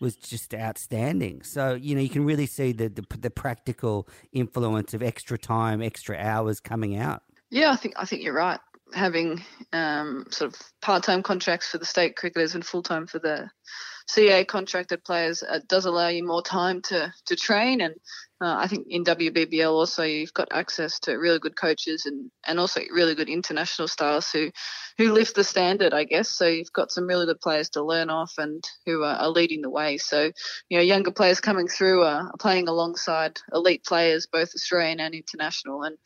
was 0.00 0.16
just 0.16 0.54
outstanding. 0.54 1.42
So 1.42 1.74
you 1.74 1.94
know, 1.94 2.00
you 2.00 2.08
can 2.08 2.24
really 2.24 2.46
see 2.46 2.72
the, 2.72 2.88
the, 2.88 3.04
the 3.18 3.30
practical 3.30 4.08
influence 4.32 4.94
of 4.94 5.02
extra 5.02 5.38
time, 5.38 5.82
extra 5.82 6.16
hours 6.16 6.60
coming 6.60 6.96
out. 6.96 7.22
Yeah, 7.50 7.70
I 7.72 7.76
think 7.76 7.94
I 7.96 8.04
think 8.04 8.22
you're 8.22 8.34
right. 8.34 8.60
Having 8.94 9.44
um, 9.72 10.24
sort 10.30 10.54
of 10.54 10.60
part-time 10.80 11.22
contracts 11.22 11.68
for 11.68 11.78
the 11.78 11.84
state 11.84 12.16
cricketers 12.16 12.54
and 12.54 12.64
full-time 12.64 13.06
for 13.06 13.18
the 13.18 13.50
CA 14.06 14.44
contracted 14.44 15.04
players 15.04 15.42
uh, 15.42 15.60
does 15.68 15.84
allow 15.84 16.08
you 16.08 16.26
more 16.26 16.42
time 16.42 16.80
to 16.82 17.12
to 17.26 17.36
train 17.36 17.80
and 17.80 17.94
uh, 18.40 18.54
I 18.56 18.68
think 18.68 18.86
in 18.88 19.02
WBBL 19.02 19.70
also 19.70 20.04
you've 20.04 20.32
got 20.32 20.48
access 20.52 21.00
to 21.00 21.14
really 21.14 21.40
good 21.40 21.56
coaches 21.56 22.06
and, 22.06 22.30
and 22.46 22.60
also 22.60 22.80
really 22.92 23.16
good 23.16 23.28
international 23.28 23.88
stars 23.88 24.30
who 24.30 24.50
who 24.96 25.12
lift 25.12 25.34
the 25.34 25.42
standard, 25.42 25.92
I 25.92 26.04
guess. 26.04 26.28
So 26.28 26.46
you've 26.46 26.72
got 26.72 26.92
some 26.92 27.06
really 27.08 27.26
good 27.26 27.40
players 27.40 27.70
to 27.70 27.82
learn 27.82 28.10
off 28.10 28.34
and 28.38 28.62
who 28.86 29.02
are, 29.02 29.16
are 29.16 29.28
leading 29.28 29.62
the 29.62 29.70
way. 29.70 29.98
So 29.98 30.30
you 30.68 30.78
know 30.78 30.84
younger 30.84 31.10
players 31.10 31.40
coming 31.40 31.66
through 31.66 32.04
are, 32.04 32.30
playing 32.38 32.68
alongside 32.68 33.38
elite 33.52 33.84
players, 33.84 34.26
both 34.26 34.54
Australian 34.54 35.00
and 35.00 35.14
international, 35.14 35.82
and 35.82 35.96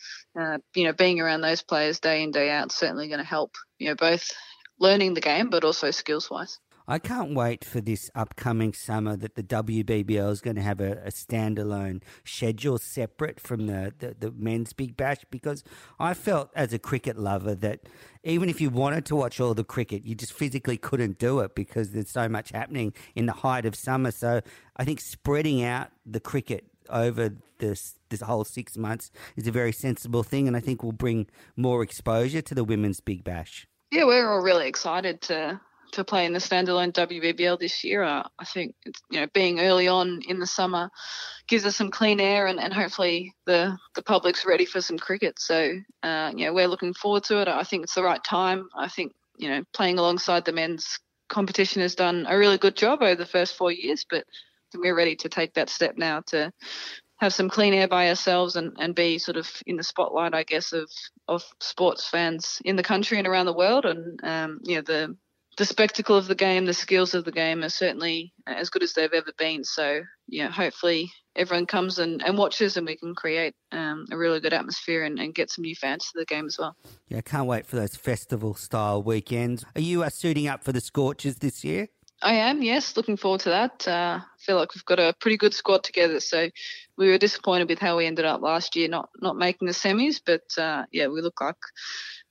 uh, 0.40 0.58
you 0.74 0.84
know 0.84 0.94
being 0.94 1.20
around 1.20 1.42
those 1.42 1.62
players 1.62 2.00
day 2.00 2.22
in 2.22 2.30
day 2.30 2.50
out 2.50 2.72
certainly 2.72 3.08
going 3.08 3.18
to 3.18 3.24
help 3.24 3.56
you 3.78 3.88
know 3.88 3.94
both 3.94 4.30
learning 4.78 5.12
the 5.12 5.20
game 5.20 5.50
but 5.50 5.64
also 5.64 5.90
skills 5.90 6.30
wise. 6.30 6.58
I 6.88 6.98
can't 6.98 7.34
wait 7.34 7.64
for 7.64 7.80
this 7.80 8.10
upcoming 8.14 8.72
summer 8.72 9.16
that 9.16 9.34
the 9.34 9.42
WBBL 9.42 10.30
is 10.30 10.40
going 10.40 10.56
to 10.56 10.62
have 10.62 10.80
a, 10.80 10.92
a 11.04 11.10
standalone 11.10 12.02
schedule 12.24 12.78
separate 12.78 13.38
from 13.38 13.66
the, 13.66 13.94
the, 13.98 14.16
the, 14.18 14.30
men's 14.32 14.72
Big 14.72 14.96
Bash 14.96 15.18
because 15.30 15.62
I 16.00 16.14
felt 16.14 16.50
as 16.56 16.72
a 16.72 16.78
cricket 16.78 17.18
lover 17.18 17.54
that 17.56 17.88
even 18.24 18.48
if 18.48 18.60
you 18.60 18.70
wanted 18.70 19.06
to 19.06 19.16
watch 19.16 19.40
all 19.40 19.54
the 19.54 19.64
cricket, 19.64 20.04
you 20.04 20.14
just 20.14 20.32
physically 20.32 20.76
couldn't 20.76 21.18
do 21.18 21.40
it 21.40 21.54
because 21.54 21.92
there's 21.92 22.10
so 22.10 22.28
much 22.28 22.50
happening 22.50 22.92
in 23.14 23.26
the 23.26 23.32
height 23.32 23.64
of 23.64 23.76
summer. 23.76 24.10
So 24.10 24.40
I 24.76 24.84
think 24.84 25.00
spreading 25.00 25.62
out 25.62 25.90
the 26.04 26.20
cricket 26.20 26.66
over 26.90 27.36
this 27.58 27.94
this 28.08 28.20
whole 28.20 28.44
six 28.44 28.76
months 28.76 29.10
is 29.36 29.46
a 29.46 29.52
very 29.52 29.72
sensible 29.72 30.22
thing, 30.22 30.48
and 30.48 30.56
I 30.56 30.60
think 30.60 30.82
will 30.82 30.92
bring 30.92 31.28
more 31.56 31.82
exposure 31.82 32.42
to 32.42 32.54
the 32.54 32.64
women's 32.64 33.00
Big 33.00 33.22
Bash. 33.22 33.66
Yeah, 33.90 34.04
we're 34.04 34.28
all 34.28 34.42
really 34.42 34.66
excited 34.66 35.20
to 35.22 35.60
to 35.92 36.04
play 36.04 36.26
in 36.26 36.32
the 36.32 36.38
standalone 36.38 36.92
WBBL 36.92 37.58
this 37.58 37.84
year. 37.84 38.02
Uh, 38.02 38.22
I 38.38 38.44
think 38.44 38.74
you 39.10 39.20
know 39.20 39.26
being 39.32 39.60
early 39.60 39.88
on 39.88 40.20
in 40.28 40.38
the 40.38 40.46
summer 40.46 40.90
gives 41.48 41.64
us 41.66 41.76
some 41.76 41.90
clean 41.90 42.20
air 42.20 42.46
and, 42.46 42.58
and 42.60 42.72
hopefully 42.72 43.34
the 43.46 43.76
the 43.94 44.02
public's 44.02 44.44
ready 44.44 44.64
for 44.64 44.80
some 44.80 44.98
cricket. 44.98 45.38
So 45.38 45.74
uh, 46.02 46.32
you 46.34 46.46
know 46.46 46.52
we're 46.52 46.68
looking 46.68 46.94
forward 46.94 47.24
to 47.24 47.40
it. 47.40 47.48
I 47.48 47.62
think 47.62 47.84
it's 47.84 47.94
the 47.94 48.02
right 48.02 48.22
time. 48.22 48.68
I 48.76 48.88
think 48.88 49.12
you 49.36 49.48
know 49.48 49.62
playing 49.72 49.98
alongside 49.98 50.44
the 50.44 50.52
men's 50.52 50.98
competition 51.28 51.82
has 51.82 51.94
done 51.94 52.26
a 52.28 52.36
really 52.36 52.58
good 52.58 52.76
job 52.76 53.02
over 53.02 53.14
the 53.14 53.26
first 53.26 53.56
four 53.56 53.72
years, 53.72 54.04
but 54.08 54.24
we're 54.74 54.96
ready 54.96 55.16
to 55.16 55.28
take 55.28 55.54
that 55.54 55.70
step 55.70 55.96
now 55.96 56.20
to 56.26 56.52
have 57.22 57.32
some 57.32 57.48
clean 57.48 57.72
air 57.72 57.86
by 57.86 58.08
ourselves 58.08 58.56
and, 58.56 58.76
and 58.80 58.96
be 58.96 59.16
sort 59.16 59.36
of 59.36 59.48
in 59.64 59.76
the 59.76 59.82
spotlight, 59.84 60.34
I 60.34 60.42
guess, 60.42 60.72
of, 60.72 60.90
of 61.28 61.44
sports 61.60 62.08
fans 62.08 62.60
in 62.64 62.74
the 62.74 62.82
country 62.82 63.16
and 63.16 63.28
around 63.28 63.46
the 63.46 63.52
world. 63.52 63.84
And, 63.84 64.20
um, 64.24 64.60
you 64.64 64.76
know, 64.76 64.82
the, 64.82 65.16
the 65.56 65.64
spectacle 65.64 66.16
of 66.16 66.26
the 66.26 66.34
game, 66.34 66.64
the 66.64 66.74
skills 66.74 67.14
of 67.14 67.24
the 67.24 67.32
game 67.32 67.62
are 67.62 67.68
certainly 67.68 68.32
as 68.46 68.70
good 68.70 68.82
as 68.82 68.94
they've 68.94 69.12
ever 69.12 69.32
been. 69.36 69.64
So, 69.64 70.02
yeah, 70.26 70.50
hopefully 70.50 71.10
everyone 71.36 71.66
comes 71.66 71.98
and, 71.98 72.22
and 72.22 72.38
watches 72.38 72.76
and 72.76 72.86
we 72.86 72.96
can 72.96 73.14
create 73.14 73.54
um, 73.70 74.06
a 74.10 74.16
really 74.16 74.40
good 74.40 74.52
atmosphere 74.52 75.04
and, 75.04 75.18
and, 75.18 75.34
get 75.34 75.50
some 75.50 75.62
new 75.62 75.74
fans 75.74 76.04
to 76.04 76.18
the 76.18 76.26
game 76.26 76.46
as 76.46 76.58
well. 76.58 76.76
Yeah, 77.08 77.18
I 77.18 77.22
can't 77.22 77.46
wait 77.46 77.66
for 77.66 77.76
those 77.76 77.96
festival 77.96 78.54
style 78.54 79.02
weekends. 79.02 79.64
Are 79.74 79.80
you 79.80 80.02
uh, 80.02 80.10
suiting 80.10 80.46
up 80.46 80.62
for 80.62 80.72
the 80.72 80.80
Scorchers 80.80 81.36
this 81.36 81.64
year? 81.64 81.88
I 82.22 82.34
am, 82.34 82.62
yes. 82.62 82.96
Looking 82.96 83.16
forward 83.16 83.40
to 83.40 83.48
that. 83.50 83.88
Uh, 83.88 84.20
I 84.22 84.38
feel 84.38 84.56
like 84.56 84.74
we've 84.74 84.84
got 84.84 85.00
a 85.00 85.14
pretty 85.20 85.36
good 85.36 85.54
squad 85.54 85.82
together. 85.82 86.20
So 86.20 86.50
we 86.96 87.08
were 87.08 87.18
disappointed 87.18 87.68
with 87.68 87.80
how 87.80 87.96
we 87.96 88.06
ended 88.06 88.24
up 88.24 88.42
last 88.42 88.76
year, 88.76 88.88
not 88.88 89.08
not 89.20 89.36
making 89.36 89.66
the 89.66 89.74
semis. 89.74 90.20
But 90.24 90.42
uh, 90.56 90.84
yeah, 90.92 91.08
we 91.08 91.20
look 91.20 91.40
like 91.40 91.56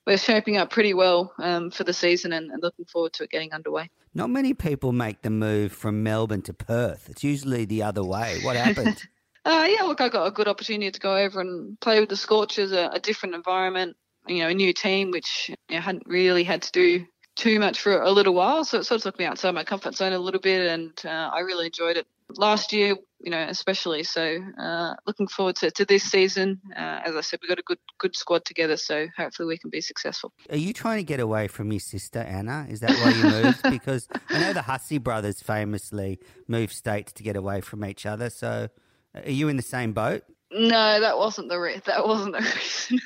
we're 0.05 0.17
shaping 0.17 0.57
up 0.57 0.69
pretty 0.69 0.93
well 0.93 1.33
um, 1.39 1.71
for 1.71 1.83
the 1.83 1.93
season 1.93 2.33
and, 2.33 2.51
and, 2.51 2.61
looking 2.61 2.85
forward 2.85 3.13
to 3.13 3.23
it 3.23 3.29
getting 3.29 3.53
underway. 3.53 3.89
Not 4.13 4.29
many 4.29 4.53
people 4.53 4.91
make 4.91 5.21
the 5.21 5.29
move 5.29 5.71
from 5.71 6.03
Melbourne 6.03 6.41
to 6.43 6.53
Perth. 6.53 7.09
It's 7.09 7.23
usually 7.23 7.65
the 7.65 7.83
other 7.83 8.03
way. 8.03 8.39
What 8.41 8.55
happened? 8.55 9.01
uh, 9.45 9.67
yeah, 9.69 9.83
look, 9.83 10.01
I 10.01 10.09
got 10.09 10.25
a 10.25 10.31
good 10.31 10.47
opportunity 10.47 10.91
to 10.91 10.99
go 10.99 11.15
over 11.15 11.39
and 11.39 11.79
play 11.79 11.99
with 11.99 12.09
the 12.09 12.17
Scorchers, 12.17 12.71
a, 12.71 12.89
a 12.93 12.99
different 12.99 13.35
environment, 13.35 13.95
you 14.27 14.39
know, 14.39 14.49
a 14.49 14.53
new 14.53 14.73
team, 14.73 15.11
which 15.11 15.49
you 15.69 15.75
know, 15.75 15.81
hadn't 15.81 16.03
really 16.05 16.43
had 16.43 16.63
to 16.63 16.71
do 16.71 17.05
too 17.35 17.59
much 17.59 17.79
for 17.79 18.01
a 18.01 18.11
little 18.11 18.33
while. 18.33 18.65
So 18.65 18.79
it 18.79 18.83
sort 18.83 18.99
of 18.99 19.03
took 19.03 19.19
me 19.19 19.25
outside 19.25 19.51
my 19.51 19.63
comfort 19.63 19.95
zone 19.95 20.13
a 20.13 20.19
little 20.19 20.41
bit, 20.41 20.67
and 20.67 20.91
uh, 21.05 21.29
I 21.33 21.39
really 21.39 21.67
enjoyed 21.67 21.97
it 21.97 22.07
last 22.37 22.73
year, 22.73 22.95
you 23.19 23.31
know, 23.31 23.45
especially. 23.47 24.03
So 24.03 24.39
uh, 24.59 24.95
looking 25.05 25.27
forward 25.27 25.55
to, 25.57 25.71
to 25.71 25.85
this 25.85 26.03
season. 26.03 26.59
Uh, 26.75 27.01
as 27.05 27.15
I 27.15 27.21
said, 27.21 27.39
we've 27.41 27.49
got 27.49 27.59
a 27.59 27.63
good 27.63 27.79
good 27.97 28.15
squad 28.15 28.45
together, 28.45 28.77
so 28.77 29.07
hopefully 29.17 29.47
we 29.47 29.57
can 29.57 29.69
be 29.69 29.81
successful. 29.81 30.33
Are 30.49 30.57
you 30.57 30.73
trying 30.73 30.97
to 30.97 31.03
get 31.03 31.19
away 31.19 31.47
from 31.47 31.71
your 31.71 31.79
sister 31.79 32.19
Anna? 32.19 32.65
Is 32.69 32.79
that 32.81 32.91
why 32.91 33.11
you 33.11 33.43
moved? 33.43 33.63
because 33.69 34.07
I 34.29 34.39
know 34.39 34.53
the 34.53 34.63
Hussey 34.63 34.97
brothers 34.97 35.41
famously 35.41 36.19
moved 36.47 36.73
states 36.73 37.13
to 37.13 37.23
get 37.23 37.35
away 37.35 37.61
from 37.61 37.85
each 37.85 38.05
other. 38.05 38.29
So 38.29 38.69
are 39.15 39.29
you 39.29 39.47
in 39.47 39.57
the 39.57 39.63
same 39.63 39.93
boat? 39.93 40.23
No, 40.51 40.99
that 40.99 41.17
wasn't 41.17 41.49
the 41.49 41.59
re- 41.59 41.81
that 41.85 42.05
wasn't 42.05 42.33
the 42.33 42.41
reason. 42.55 42.99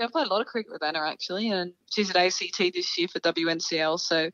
I 0.00 0.06
played 0.06 0.26
a 0.26 0.30
lot 0.30 0.40
of 0.40 0.46
cricket 0.46 0.72
with 0.72 0.82
Anna 0.82 1.00
actually, 1.06 1.50
and 1.50 1.72
she's 1.90 2.10
at 2.10 2.16
ACT 2.16 2.58
this 2.58 2.96
year 2.98 3.08
for 3.08 3.20
WNCL. 3.20 4.00
So 4.00 4.30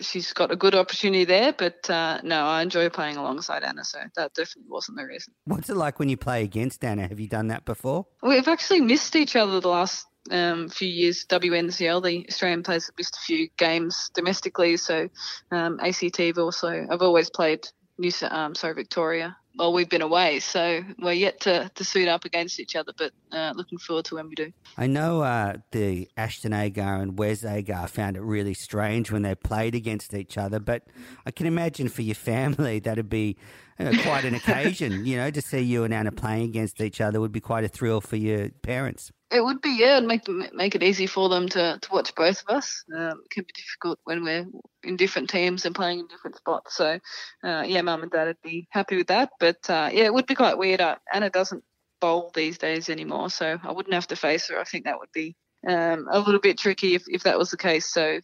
she's 0.00 0.32
got 0.32 0.50
a 0.50 0.56
good 0.56 0.74
opportunity 0.74 1.24
there. 1.24 1.52
But 1.52 1.88
uh, 1.90 2.20
no, 2.22 2.44
I 2.44 2.62
enjoy 2.62 2.88
playing 2.88 3.16
alongside 3.16 3.62
Anna, 3.64 3.84
so 3.84 3.98
that 4.16 4.34
definitely 4.34 4.70
wasn't 4.70 4.98
the 4.98 5.04
reason. 5.04 5.34
What's 5.44 5.70
it 5.70 5.76
like 5.76 5.98
when 5.98 6.08
you 6.08 6.16
play 6.16 6.42
against 6.42 6.84
Anna? 6.84 7.06
Have 7.06 7.20
you 7.20 7.28
done 7.28 7.48
that 7.48 7.64
before? 7.64 8.06
We've 8.22 8.48
actually 8.48 8.80
missed 8.80 9.16
each 9.16 9.36
other 9.36 9.60
the 9.60 9.68
last 9.68 10.06
um, 10.30 10.68
few 10.68 10.88
years 10.88 11.24
WNCL, 11.28 12.02
the 12.02 12.26
Australian 12.28 12.62
players 12.62 12.86
have 12.86 12.94
missed 12.98 13.16
a 13.16 13.20
few 13.20 13.48
games 13.56 14.10
domestically. 14.14 14.76
So 14.76 15.08
um, 15.50 15.78
ACT 15.80 16.16
have 16.18 16.38
also 16.38 16.86
I've 16.90 17.02
always 17.02 17.30
played 17.30 17.66
New 17.98 18.12
um, 18.30 18.54
sorry 18.54 18.74
Victoria 18.74 19.36
Well, 19.56 19.72
we've 19.72 19.88
been 19.88 20.02
away. 20.02 20.38
So 20.38 20.84
we're 21.00 21.12
yet 21.12 21.40
to, 21.40 21.68
to 21.74 21.84
suit 21.84 22.06
up 22.06 22.24
against 22.24 22.60
each 22.60 22.76
other, 22.76 22.92
but 22.96 23.12
uh, 23.32 23.52
looking 23.56 23.78
forward 23.78 24.04
to 24.06 24.14
when 24.14 24.28
we 24.28 24.36
do. 24.36 24.52
I 24.76 24.86
know 24.86 25.22
uh, 25.22 25.56
the 25.72 26.08
Ashton 26.16 26.52
Agar 26.52 27.02
and 27.02 27.18
Wes 27.18 27.44
Agar 27.44 27.88
found 27.88 28.16
it 28.16 28.22
really 28.22 28.54
strange 28.54 29.10
when 29.10 29.22
they 29.22 29.34
played 29.34 29.74
against 29.74 30.14
each 30.14 30.38
other, 30.38 30.60
but 30.60 30.84
I 31.26 31.32
can 31.32 31.46
imagine 31.46 31.88
for 31.88 32.02
your 32.02 32.14
family 32.14 32.78
that'd 32.78 33.08
be 33.08 33.36
you 33.80 33.86
know, 33.86 34.02
quite 34.02 34.24
an 34.24 34.34
occasion. 34.36 35.04
You 35.04 35.16
know, 35.16 35.30
to 35.32 35.42
see 35.42 35.60
you 35.60 35.82
and 35.82 35.92
Anna 35.92 36.12
playing 36.12 36.44
against 36.44 36.80
each 36.80 37.00
other 37.00 37.20
would 37.20 37.32
be 37.32 37.40
quite 37.40 37.64
a 37.64 37.68
thrill 37.68 38.00
for 38.00 38.16
your 38.16 38.50
parents. 38.62 39.10
It 39.30 39.44
would 39.44 39.60
be, 39.60 39.76
yeah, 39.78 39.98
and 39.98 40.06
make 40.06 40.26
make 40.54 40.74
it 40.74 40.82
easy 40.82 41.06
for 41.06 41.28
them 41.28 41.48
to, 41.50 41.78
to 41.80 41.92
watch 41.92 42.14
both 42.14 42.42
of 42.42 42.56
us. 42.56 42.82
Um, 42.96 43.20
it 43.24 43.30
can 43.30 43.44
be 43.44 43.52
difficult 43.54 43.98
when 44.04 44.24
we're 44.24 44.46
in 44.82 44.96
different 44.96 45.28
teams 45.28 45.66
and 45.66 45.74
playing 45.74 46.00
in 46.00 46.06
different 46.06 46.36
spots. 46.36 46.76
So, 46.76 46.98
uh, 47.44 47.64
yeah, 47.66 47.82
mum 47.82 48.02
and 48.02 48.10
dad 48.10 48.28
would 48.28 48.42
be 48.42 48.68
happy 48.70 48.96
with 48.96 49.08
that. 49.08 49.30
But 49.38 49.68
uh, 49.68 49.90
yeah, 49.92 50.04
it 50.04 50.14
would 50.14 50.26
be 50.26 50.34
quite 50.34 50.56
weird. 50.56 50.80
Uh, 50.80 50.96
Anna 51.12 51.28
doesn't 51.28 51.62
bowl 52.00 52.30
these 52.34 52.56
days 52.56 52.88
anymore, 52.88 53.28
so 53.28 53.58
I 53.62 53.72
wouldn't 53.72 53.94
have 53.94 54.06
to 54.08 54.16
face 54.16 54.48
her. 54.48 54.58
I 54.58 54.64
think 54.64 54.84
that 54.84 54.98
would 54.98 55.12
be 55.12 55.36
um, 55.66 56.06
a 56.10 56.20
little 56.20 56.40
bit 56.40 56.56
tricky 56.56 56.94
if, 56.94 57.04
if 57.08 57.24
that 57.24 57.38
was 57.38 57.50
the 57.50 57.56
case. 57.58 57.92
So 57.92 58.20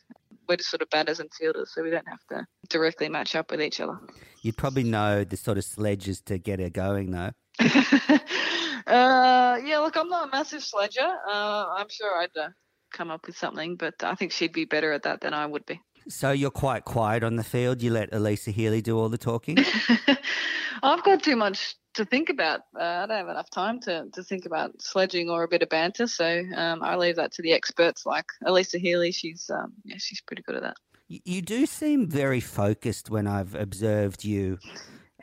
we're 0.48 0.56
just 0.56 0.70
sort 0.70 0.82
of 0.82 0.90
batters 0.90 1.20
and 1.20 1.30
fielders, 1.32 1.72
so 1.74 1.82
we 1.82 1.90
don't 1.90 2.08
have 2.08 2.24
to 2.30 2.46
directly 2.68 3.08
match 3.08 3.34
up 3.34 3.50
with 3.50 3.60
each 3.60 3.80
other. 3.80 3.98
You'd 4.42 4.56
probably 4.56 4.84
know 4.84 5.24
the 5.24 5.36
sort 5.36 5.58
of 5.58 5.64
sledges 5.64 6.20
to 6.22 6.38
get 6.38 6.60
her 6.60 6.70
going, 6.70 7.10
though. 7.10 7.30
uh, 8.86 9.58
yeah, 9.64 9.78
look, 9.78 9.96
I'm 9.96 10.08
not 10.08 10.28
a 10.28 10.30
massive 10.30 10.62
sledger. 10.62 11.00
Uh, 11.00 11.66
I'm 11.78 11.88
sure 11.88 12.18
I'd 12.18 12.36
uh, 12.36 12.48
come 12.92 13.10
up 13.10 13.26
with 13.26 13.36
something, 13.36 13.76
but 13.76 13.94
I 14.02 14.14
think 14.14 14.32
she'd 14.32 14.52
be 14.52 14.64
better 14.64 14.92
at 14.92 15.02
that 15.02 15.20
than 15.20 15.34
I 15.34 15.46
would 15.46 15.66
be. 15.66 15.80
So 16.08 16.32
you're 16.32 16.50
quite 16.50 16.84
quiet 16.84 17.24
on 17.24 17.36
the 17.36 17.44
field. 17.44 17.82
You 17.82 17.90
let 17.90 18.12
Alyssa 18.12 18.52
Healy 18.52 18.82
do 18.82 18.98
all 18.98 19.08
the 19.08 19.18
talking. 19.18 19.58
I've 20.82 21.02
got 21.02 21.22
too 21.22 21.36
much 21.36 21.76
to 21.94 22.04
think 22.04 22.28
about. 22.28 22.60
Uh, 22.78 22.82
I 22.82 23.06
don't 23.06 23.16
have 23.16 23.28
enough 23.28 23.50
time 23.50 23.80
to, 23.80 24.06
to 24.12 24.22
think 24.22 24.44
about 24.44 24.82
sledging 24.82 25.30
or 25.30 25.44
a 25.44 25.48
bit 25.48 25.62
of 25.62 25.70
banter, 25.70 26.06
so 26.06 26.42
um, 26.56 26.82
I 26.82 26.96
leave 26.96 27.16
that 27.16 27.32
to 27.32 27.42
the 27.42 27.52
experts 27.52 28.04
like 28.04 28.26
Alyssa 28.44 28.78
Healy. 28.78 29.12
She's 29.12 29.48
um, 29.48 29.72
yeah, 29.84 29.96
she's 29.98 30.20
pretty 30.20 30.42
good 30.42 30.56
at 30.56 30.62
that. 30.62 30.76
You 31.08 31.42
do 31.42 31.66
seem 31.66 32.08
very 32.08 32.40
focused 32.40 33.10
when 33.10 33.26
I've 33.26 33.54
observed 33.54 34.24
you 34.24 34.58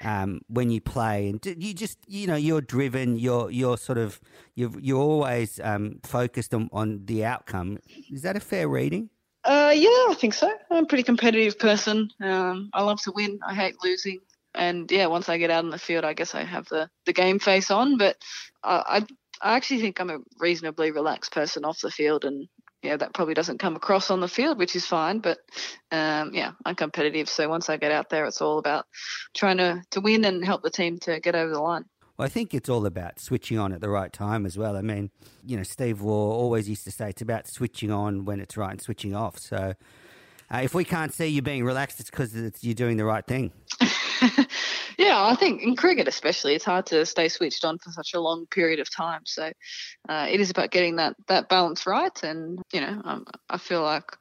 um, 0.04 0.42
when 0.48 0.70
you 0.72 0.82
play, 0.82 1.30
and 1.30 1.46
you 1.46 1.74
just 1.74 1.98
you 2.08 2.28
know 2.28 2.36
you're 2.36 2.62
driven. 2.62 3.18
You're 3.18 3.50
you're 3.52 3.78
sort 3.78 3.98
of 3.98 4.20
you're 4.56 4.72
you're 4.80 5.02
always 5.02 5.60
um, 5.64 6.00
focused 6.04 6.54
on, 6.54 6.70
on 6.72 7.06
the 7.06 7.26
outcome. 7.26 7.80
Is 8.12 8.22
that 8.24 8.36
a 8.36 8.40
fair 8.40 8.68
reading? 8.68 9.10
Uh, 9.44 9.74
yeah, 9.76 9.90
I 9.90 10.16
think 10.18 10.34
so. 10.34 10.52
I'm 10.70 10.84
a 10.84 10.88
pretty 10.88 11.04
competitive 11.04 11.58
person. 11.58 12.10
Um, 12.22 12.70
I 12.74 12.84
love 12.84 13.02
to 13.04 13.12
win. 13.12 13.40
I 13.46 13.56
hate 13.56 13.76
losing. 13.84 14.20
And 14.54 14.92
yeah, 14.92 15.08
once 15.08 15.30
I 15.30 15.38
get 15.38 15.50
out 15.50 15.64
in 15.64 15.72
the 15.72 15.80
field, 15.80 16.04
I 16.04 16.14
guess 16.14 16.36
I 16.36 16.44
have 16.44 16.68
the, 16.68 16.90
the 17.06 17.14
game 17.14 17.40
face 17.40 17.72
on. 17.72 17.98
But 17.98 18.18
I, 18.64 19.06
I 19.42 19.56
actually 19.56 19.82
think 19.82 20.00
I'm 20.00 20.10
a 20.10 20.20
reasonably 20.40 20.92
relaxed 20.92 21.32
person 21.32 21.66
off 21.66 21.82
the 21.82 21.90
field, 21.90 22.26
and 22.26 22.48
yeah, 22.82 22.98
that 22.98 23.14
probably 23.14 23.34
doesn't 23.34 23.60
come 23.60 23.76
across 23.76 24.10
on 24.10 24.20
the 24.20 24.28
field, 24.28 24.58
which 24.58 24.76
is 24.76 24.86
fine. 24.86 25.20
But 25.20 25.40
um, 25.92 26.34
yeah, 26.34 26.52
I'm 26.66 26.76
competitive. 26.76 27.30
So 27.30 27.48
once 27.48 27.70
I 27.70 27.78
get 27.78 27.92
out 27.92 28.10
there, 28.10 28.26
it's 28.26 28.42
all 28.42 28.58
about 28.58 28.86
trying 29.34 29.58
to, 29.58 29.84
to 29.92 30.02
win 30.02 30.26
and 30.26 30.44
help 30.44 30.64
the 30.64 30.70
team 30.70 30.98
to 31.00 31.20
get 31.20 31.36
over 31.36 31.52
the 31.52 31.62
line. 31.62 31.86
Well, 32.18 32.26
I 32.26 32.30
think 32.30 32.54
it's 32.54 32.70
all 32.70 32.86
about 32.86 33.20
switching 33.20 33.58
on 33.58 33.72
at 33.72 33.82
the 33.82 33.90
right 33.90 34.12
time 34.12 34.46
as 34.46 34.58
well. 34.58 34.76
I 34.76 34.82
mean, 34.82 35.12
you 35.46 35.58
know, 35.58 35.64
Steve 35.64 36.02
Waugh 36.02 36.14
always 36.14 36.68
used 36.70 36.84
to 36.86 36.92
say 36.92 37.10
it's 37.10 37.22
about 37.22 37.48
switching 37.48 37.92
on 37.92 38.26
when 38.26 38.40
it's 38.40 38.58
right 38.58 38.72
and 38.72 38.82
switching 38.82 39.16
off. 39.16 39.40
So 39.40 39.76
uh, 40.54 40.58
if 40.64 40.74
we 40.74 40.84
can't 40.84 41.14
see 41.14 41.28
you 41.28 41.42
being 41.42 41.64
relaxed, 41.64 42.00
it's 42.00 42.10
because 42.10 42.36
you're 42.62 42.74
doing 42.74 42.98
the 42.98 43.06
right 43.06 43.26
thing. 43.26 43.52
yeah, 45.02 45.26
I 45.26 45.36
think 45.36 45.64
in 45.64 45.76
cricket 45.76 46.08
especially, 46.08 46.54
it's 46.54 46.66
hard 46.66 46.86
to 46.88 47.06
stay 47.08 47.28
switched 47.28 47.66
on 47.66 47.80
for 47.80 47.92
such 47.92 48.14
a 48.14 48.20
long 48.20 48.46
period 48.46 48.80
of 48.80 48.94
time. 48.94 49.22
So 49.26 49.52
uh, 50.08 50.28
it 50.30 50.40
is 50.40 50.52
about 50.52 50.70
getting 50.70 50.98
that 50.98 51.16
that 51.28 51.50
balance 51.50 51.88
right. 51.88 52.24
And 52.24 52.60
you 52.72 52.82
know, 52.82 53.02
um, 53.04 53.26
I 53.50 53.58
feel 53.58 53.82
like 53.82 54.16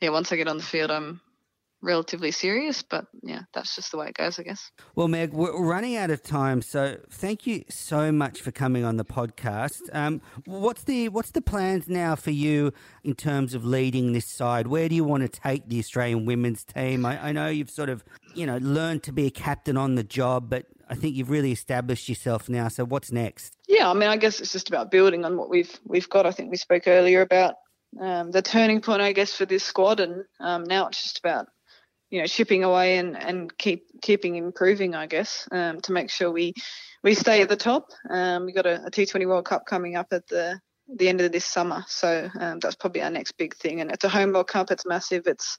yeah, 0.00 0.08
once 0.08 0.32
I 0.32 0.36
get 0.36 0.48
on 0.48 0.56
the 0.56 0.62
field, 0.62 0.90
I'm 0.90 1.20
relatively 1.82 2.30
serious, 2.30 2.82
but 2.82 3.06
yeah, 3.22 3.40
that's 3.52 3.74
just 3.74 3.90
the 3.90 3.98
way 3.98 4.08
it 4.08 4.14
goes, 4.14 4.38
I 4.38 4.44
guess. 4.44 4.70
Well, 4.94 5.08
Meg, 5.08 5.32
we're 5.32 5.60
running 5.62 5.96
out 5.96 6.10
of 6.10 6.22
time, 6.22 6.62
so 6.62 6.98
thank 7.10 7.46
you 7.46 7.64
so 7.68 8.12
much 8.12 8.40
for 8.40 8.52
coming 8.52 8.84
on 8.84 8.96
the 8.96 9.04
podcast. 9.04 9.82
Um, 9.92 10.22
what's 10.46 10.84
the 10.84 11.08
what's 11.08 11.32
the 11.32 11.42
plans 11.42 11.88
now 11.88 12.14
for 12.14 12.30
you 12.30 12.72
in 13.02 13.14
terms 13.14 13.54
of 13.54 13.64
leading 13.64 14.12
this 14.12 14.26
side? 14.26 14.68
Where 14.68 14.88
do 14.88 14.94
you 14.94 15.04
want 15.04 15.22
to 15.22 15.28
take 15.28 15.68
the 15.68 15.78
Australian 15.78 16.24
women's 16.24 16.64
team? 16.64 17.04
I, 17.04 17.28
I 17.28 17.32
know 17.32 17.48
you've 17.48 17.70
sort 17.70 17.88
of 17.88 18.04
you 18.34 18.46
know 18.46 18.58
learned 18.58 19.02
to 19.04 19.12
be 19.12 19.26
a 19.26 19.30
captain 19.30 19.76
on 19.76 19.96
the 19.96 20.04
job, 20.04 20.48
but 20.48 20.66
I 20.88 20.94
think 20.94 21.16
you've 21.16 21.30
really 21.30 21.52
established 21.52 22.08
yourself 22.08 22.48
now. 22.48 22.68
So 22.68 22.84
what's 22.84 23.10
next? 23.10 23.56
Yeah, 23.66 23.90
I 23.90 23.94
mean, 23.94 24.08
I 24.08 24.16
guess 24.16 24.40
it's 24.40 24.52
just 24.52 24.68
about 24.68 24.90
building 24.90 25.24
on 25.24 25.36
what 25.36 25.50
we've 25.50 25.80
we've 25.84 26.08
got. 26.08 26.26
I 26.26 26.30
think 26.30 26.50
we 26.50 26.56
spoke 26.56 26.86
earlier 26.86 27.22
about 27.22 27.56
um, 28.00 28.30
the 28.30 28.42
turning 28.42 28.80
point, 28.80 29.02
I 29.02 29.12
guess, 29.12 29.34
for 29.34 29.46
this 29.46 29.64
squad, 29.64 30.00
and 30.00 30.24
um, 30.40 30.64
now 30.64 30.86
it's 30.86 31.02
just 31.02 31.18
about 31.18 31.48
you 32.12 32.20
know 32.20 32.26
chipping 32.26 32.62
away 32.62 32.98
and, 32.98 33.20
and 33.20 33.56
keep 33.58 33.86
keeping 34.02 34.36
improving 34.36 34.94
I 34.94 35.06
guess 35.06 35.48
um, 35.50 35.80
to 35.80 35.92
make 35.92 36.10
sure 36.10 36.30
we 36.30 36.52
we 37.02 37.14
stay 37.14 37.42
at 37.42 37.48
the 37.48 37.56
top. 37.56 37.88
Um, 38.08 38.46
we 38.46 38.52
got 38.52 38.66
a 38.66 38.84
a 38.84 38.90
T20 38.90 39.26
World 39.26 39.46
Cup 39.46 39.66
coming 39.66 39.96
up 39.96 40.08
at 40.12 40.28
the 40.28 40.60
the 40.94 41.08
end 41.08 41.20
of 41.20 41.32
this 41.32 41.46
summer, 41.46 41.84
so 41.88 42.28
um, 42.38 42.58
that's 42.58 42.74
probably 42.74 43.02
our 43.02 43.10
next 43.10 43.32
big 43.38 43.56
thing. 43.56 43.80
And 43.80 43.90
it's 43.90 44.04
a 44.04 44.10
home 44.10 44.32
World 44.32 44.48
Cup; 44.48 44.70
it's 44.70 44.84
massive. 44.84 45.26
It's 45.26 45.56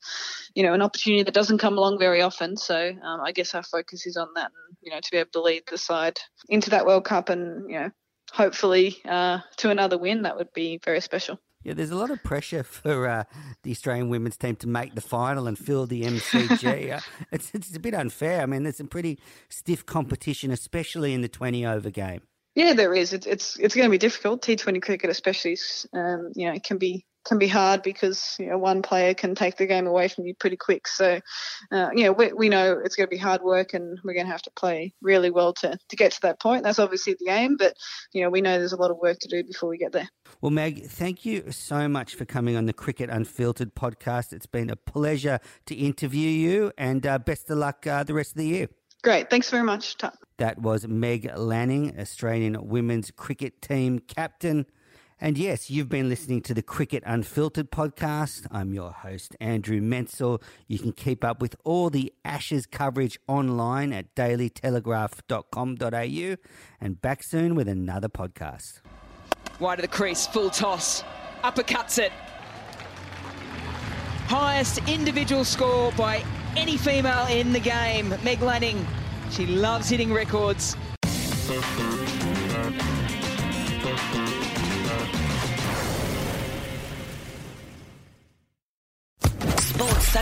you 0.54 0.64
know 0.64 0.74
an 0.74 0.82
opportunity 0.84 1.24
that 1.24 1.34
doesn't 1.34 1.58
come 1.58 1.78
along 1.78 1.98
very 1.98 2.22
often. 2.22 2.56
So 2.56 2.94
um, 3.04 3.22
I 3.22 3.32
guess 3.32 3.56
our 3.56 3.64
focus 3.64 4.06
is 4.06 4.16
on 4.16 4.28
that, 4.36 4.52
and 4.52 4.78
you 4.82 4.92
know 4.92 5.00
to 5.00 5.12
be 5.12 5.18
able 5.18 5.32
to 5.34 5.42
lead 5.42 5.64
the 5.70 5.78
side 5.78 6.20
into 6.50 6.70
that 6.70 6.86
World 6.86 7.06
Cup, 7.06 7.30
and 7.30 7.68
you 7.68 7.80
know 7.80 7.90
hopefully 8.32 9.02
uh, 9.06 9.40
to 9.58 9.72
another 9.72 9.98
win, 9.98 10.22
that 10.22 10.38
would 10.38 10.54
be 10.54 10.80
very 10.86 11.02
special. 11.02 11.40
Yeah, 11.64 11.74
there's 11.74 11.92
a 11.92 11.96
lot 11.96 12.12
of 12.12 12.22
pressure 12.24 12.64
for 12.64 13.08
uh, 13.08 13.24
the 13.64 13.72
Australian 13.72 14.10
women's 14.10 14.38
team 14.38 14.56
to 14.58 14.68
make 14.68 14.96
the 14.96 15.02
final 15.02 15.48
and 15.48 15.58
fill 15.58 15.86
the 15.86 16.04
MCG. 16.04 16.94
uh, 16.98 17.00
it's, 17.32 17.52
it's 17.54 17.76
a 17.76 17.80
bit 17.80 17.94
unfair. 17.94 18.42
I 18.42 18.46
mean, 18.46 18.64
there's 18.64 18.78
some 18.78 18.88
pretty 18.88 19.20
stiff 19.50 19.86
competition, 19.86 20.52
especially 20.52 21.14
in 21.14 21.22
the 21.22 21.30
20 21.30 21.66
over 21.66 21.90
game. 21.90 22.22
Yeah, 22.56 22.74
there 22.74 22.94
is. 22.94 23.14
It's 23.14 23.26
it's 23.26 23.58
it's 23.58 23.74
going 23.74 23.88
to 23.88 23.92
be 23.92 23.98
difficult. 23.98 24.44
T20 24.44 24.80
cricket, 24.80 25.10
especially, 25.10 25.58
um, 25.92 26.32
you 26.36 26.48
know, 26.48 26.54
it 26.54 26.64
can 26.64 26.78
be 26.78 27.04
can 27.26 27.38
be 27.38 27.48
hard 27.48 27.82
because 27.82 28.36
you 28.40 28.48
know 28.48 28.58
one 28.58 28.82
player 28.82 29.14
can 29.14 29.36
take 29.36 29.58
the 29.58 29.66
game 29.66 29.88
away 29.88 30.08
from 30.08 30.26
you 30.26 30.36
pretty 30.36 30.58
quick. 30.58 30.88
So, 30.88 31.20
uh, 31.72 31.90
you 31.94 32.06
know, 32.06 32.12
we, 32.12 32.34
we 32.34 32.50
know 32.50 32.80
it's 32.84 32.96
going 32.96 33.08
to 33.08 33.16
be 33.16 33.18
hard 33.18 33.42
work, 33.42 33.74
and 33.74 34.00
we're 34.04 34.14
going 34.14 34.26
to 34.26 34.32
have 34.32 34.42
to 34.44 34.52
play 34.52 34.94
really 35.02 35.32
well 35.32 35.54
to 35.56 35.78
to 35.90 35.96
get 35.96 36.12
to 36.14 36.22
that 36.24 36.40
point. 36.40 36.64
That's 36.64 36.80
obviously 36.80 37.16
the 37.20 37.32
aim, 37.32 37.58
but 37.58 37.76
you 38.14 38.24
know, 38.24 38.30
we 38.30 38.42
know 38.42 38.58
there's 38.58 38.74
a 38.74 38.82
lot 38.82 38.92
of 38.92 38.98
work 38.98 39.20
to 39.20 39.28
do 39.28 39.44
before 39.44 39.70
we 39.70 39.78
get 39.78 39.92
there. 39.92 40.10
Well, 40.42 40.52
Meg, 40.52 40.86
thank 40.86 41.26
you 41.26 41.52
so 41.52 41.88
much 41.88 42.16
for 42.16 42.26
coming 42.26 42.56
on 42.56 42.66
the 42.66 42.74
Cricket 42.74 43.10
Unfiltered 43.10 43.76
podcast. 43.76 44.34
It's 44.34 44.46
been 44.46 44.70
a 44.70 44.76
pleasure 44.76 45.40
to 45.68 45.76
interview 45.76 46.30
you, 46.30 46.72
and 46.78 47.06
uh, 47.06 47.20
best 47.20 47.50
of 47.50 47.58
luck 47.58 47.88
uh, 47.88 48.04
the 48.04 48.14
rest 48.14 48.32
of 48.32 48.38
the 48.38 48.48
year. 48.48 48.68
Great. 49.04 49.30
Thanks 49.30 49.50
very 49.50 49.64
much. 49.64 49.98
That 50.38 50.60
was 50.60 50.88
Meg 50.88 51.30
Lanning, 51.36 52.00
Australian 52.00 52.70
women's 52.70 53.12
cricket 53.12 53.62
team 53.62 54.00
captain. 54.00 54.66
And 55.24 55.36
yes, 55.38 55.70
you've 55.70 55.88
been 55.88 56.10
listening 56.10 56.42
to 56.42 56.54
the 56.54 56.62
Cricket 56.62 57.02
Unfiltered 57.06 57.72
podcast. 57.72 58.46
I'm 58.52 58.74
your 58.74 58.92
host, 58.92 59.38
Andrew 59.40 59.80
Menczel. 59.80 60.42
You 60.68 60.78
can 60.78 60.92
keep 60.92 61.24
up 61.24 61.40
with 61.40 61.56
all 61.64 61.90
the 61.90 62.12
Ashes 62.26 62.66
coverage 62.66 63.18
online 63.26 63.94
at 63.94 64.14
dailytelegraph.com.au 64.16 66.36
and 66.82 67.02
back 67.02 67.24
soon 67.24 67.56
with 67.56 67.70
another 67.70 68.10
podcast. 68.10 68.82
Wide 69.62 69.80
of 69.80 69.84
the 69.84 69.88
crease, 69.88 70.28
full 70.28 70.50
toss, 70.50 71.06
uppercuts 71.42 72.00
it. 72.00 72.12
Highest 74.28 74.80
individual 74.90 75.46
score 75.46 75.94
by 75.94 76.22
any 76.58 76.76
female 76.76 77.28
in 77.28 77.54
the 77.54 77.62
game, 77.62 78.14
Meg 78.26 78.42
Lanning. 78.42 78.86
She 79.32 79.46
loves 79.46 79.88
hitting 79.88 80.12
records. 80.12 80.76